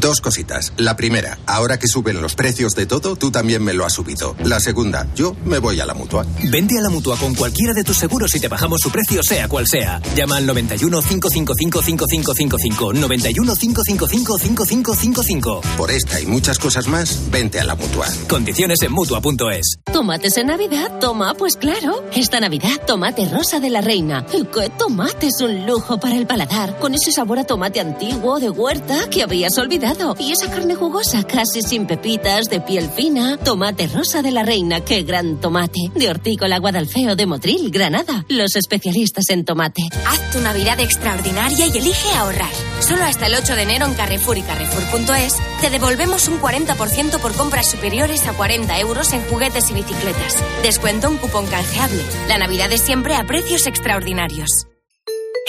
[0.00, 0.72] Dos cositas.
[0.78, 4.34] La primera, ahora que suben los precios de todo, tú también me lo has subido.
[4.44, 6.24] La segunda, yo me voy a la mutua.
[6.44, 9.46] Vente a la mutua con cualquiera de tus seguros y te bajamos su precio, sea
[9.46, 10.00] cual sea.
[10.16, 12.92] Llama al 91 555 5555.
[12.94, 15.60] 91 555 5555.
[15.76, 18.06] Por esta y muchas cosas más, vente a la mutua.
[18.26, 19.80] Condiciones en mutua.es.
[19.92, 20.98] ¿Tomates en Navidad?
[20.98, 22.04] Toma, pues claro.
[22.14, 24.24] Esta Navidad, tomate rosa de la reina.
[24.32, 26.78] ¿Y qué tomate es un lujo para el paladar?
[26.78, 29.89] Con ese sabor a tomate antiguo de huerta que habías olvidado.
[30.18, 33.36] Y esa carne jugosa, casi sin pepitas, de piel fina.
[33.38, 35.80] Tomate rosa de la reina, qué gran tomate.
[35.94, 38.24] De Hortícola Guadalfeo de Motril, Granada.
[38.28, 39.82] Los especialistas en tomate.
[40.06, 42.52] Haz tu Navidad extraordinaria y elige ahorrar.
[42.78, 47.34] Solo hasta el 8 de enero en Carrefour y Carrefour.es te devolvemos un 40% por
[47.34, 50.36] compras superiores a 40 euros en juguetes y bicicletas.
[50.62, 52.04] Descuento un cupón canjeable.
[52.28, 54.69] La Navidad es siempre a precios extraordinarios.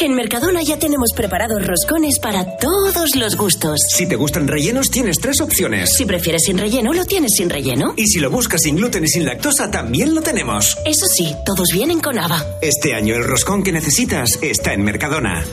[0.02, 3.80] En Mercadona ya tenemos preparados roscones para todos los gustos.
[3.88, 5.94] Si te gustan rellenos, tienes tres opciones.
[5.96, 7.94] Si prefieres sin relleno, lo tienes sin relleno.
[7.96, 10.76] Y si lo buscas sin gluten y sin lactosa, también lo tenemos.
[10.86, 12.44] Eso sí, todos vienen con haba.
[12.64, 15.46] Este año el roscón que necesitas está en Mercadona.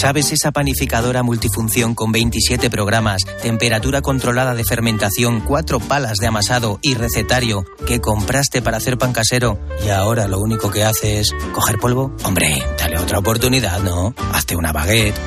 [0.00, 6.78] ¿Sabes esa panificadora multifunción con 27 programas, temperatura controlada de fermentación, cuatro palas de amasado
[6.80, 11.34] y recetario que compraste para hacer pan casero y ahora lo único que hace es
[11.52, 12.16] coger polvo?
[12.24, 14.14] Hombre, dale otra oportunidad, ¿no?
[14.32, 15.20] Hazte una baguette,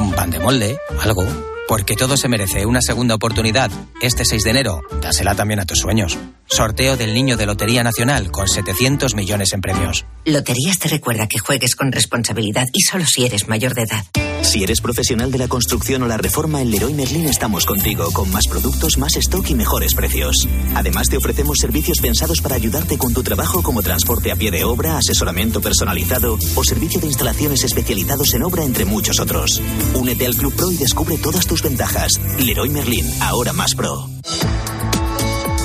[0.00, 1.24] un pan de molde, algo.
[1.66, 3.68] Porque todo se merece una segunda oportunidad.
[4.00, 6.16] Este 6 de enero, dásela también a tus sueños.
[6.52, 10.04] Sorteo del Niño de Lotería Nacional con 700 millones en premios.
[10.24, 14.04] Loterías te recuerda que juegues con responsabilidad y solo si eres mayor de edad.
[14.42, 18.30] Si eres profesional de la construcción o la reforma, en Leroy Merlin estamos contigo, con
[18.32, 20.48] más productos, más stock y mejores precios.
[20.74, 24.64] Además, te ofrecemos servicios pensados para ayudarte con tu trabajo, como transporte a pie de
[24.64, 29.62] obra, asesoramiento personalizado o servicio de instalaciones especializados en obra, entre muchos otros.
[29.94, 32.12] Únete al Club Pro y descubre todas tus ventajas.
[32.40, 34.08] Leroy Merlin, ahora más pro.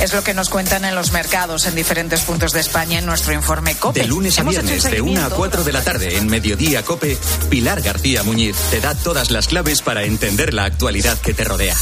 [0.00, 3.32] Es lo que nos cuentan en los mercados en diferentes puntos de España en nuestro
[3.32, 4.00] informe COPE.
[4.00, 5.36] De lunes a viernes, de 1 a seguimiento.
[5.36, 7.18] 4 de la tarde, en Mediodía Cope,
[7.50, 11.76] Pilar García Muñiz te da todas las claves para entender la actualidad que te rodea.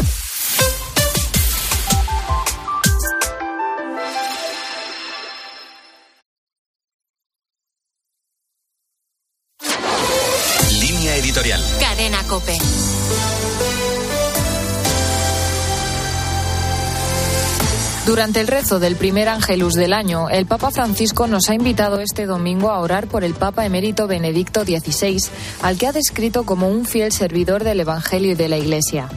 [18.16, 22.24] Durante el rezo del primer Ángelus del año, el Papa Francisco nos ha invitado este
[22.24, 25.18] domingo a orar por el Papa emérito Benedicto XVI,
[25.60, 29.10] al que ha descrito como un fiel servidor del Evangelio y de la Iglesia.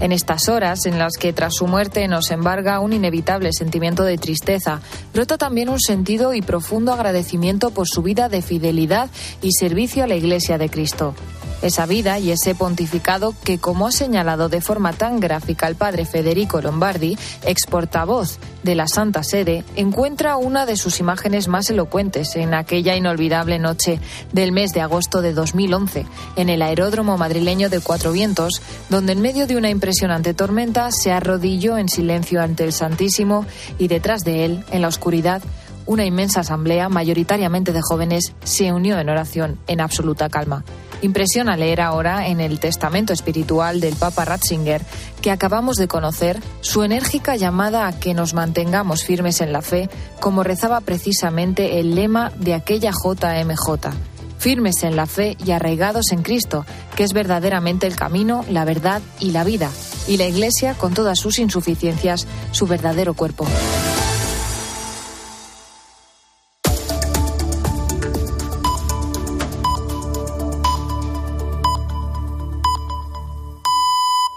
[0.00, 4.16] En estas horas, en las que tras su muerte nos embarga un inevitable sentimiento de
[4.16, 4.80] tristeza,
[5.12, 9.10] brota también un sentido y profundo agradecimiento por su vida de fidelidad
[9.42, 11.14] y servicio a la Iglesia de Cristo.
[11.60, 16.04] Esa vida y ese pontificado que, como ha señalado de forma tan gráfica el padre
[16.04, 22.36] Federico Lombardi, ex portavoz de la Santa Sede, encuentra una de sus imágenes más elocuentes
[22.36, 24.00] en aquella inolvidable noche
[24.32, 26.06] del mes de agosto de 2011,
[26.36, 31.12] en el aeródromo madrileño de Cuatro Vientos, donde en medio de una impresionante tormenta se
[31.12, 33.46] arrodilló en silencio ante el Santísimo
[33.78, 35.42] y detrás de él, en la oscuridad,
[35.86, 40.62] una inmensa asamblea, mayoritariamente de jóvenes, se unió en oración en absoluta calma.
[41.00, 44.82] Impresiona leer ahora en el testamento espiritual del Papa Ratzinger,
[45.22, 49.88] que acabamos de conocer, su enérgica llamada a que nos mantengamos firmes en la fe,
[50.20, 53.90] como rezaba precisamente el lema de aquella JMJ.
[54.38, 56.64] Firmes en la fe y arraigados en Cristo,
[56.96, 59.70] que es verdaderamente el camino, la verdad y la vida,
[60.08, 63.46] y la Iglesia, con todas sus insuficiencias, su verdadero cuerpo.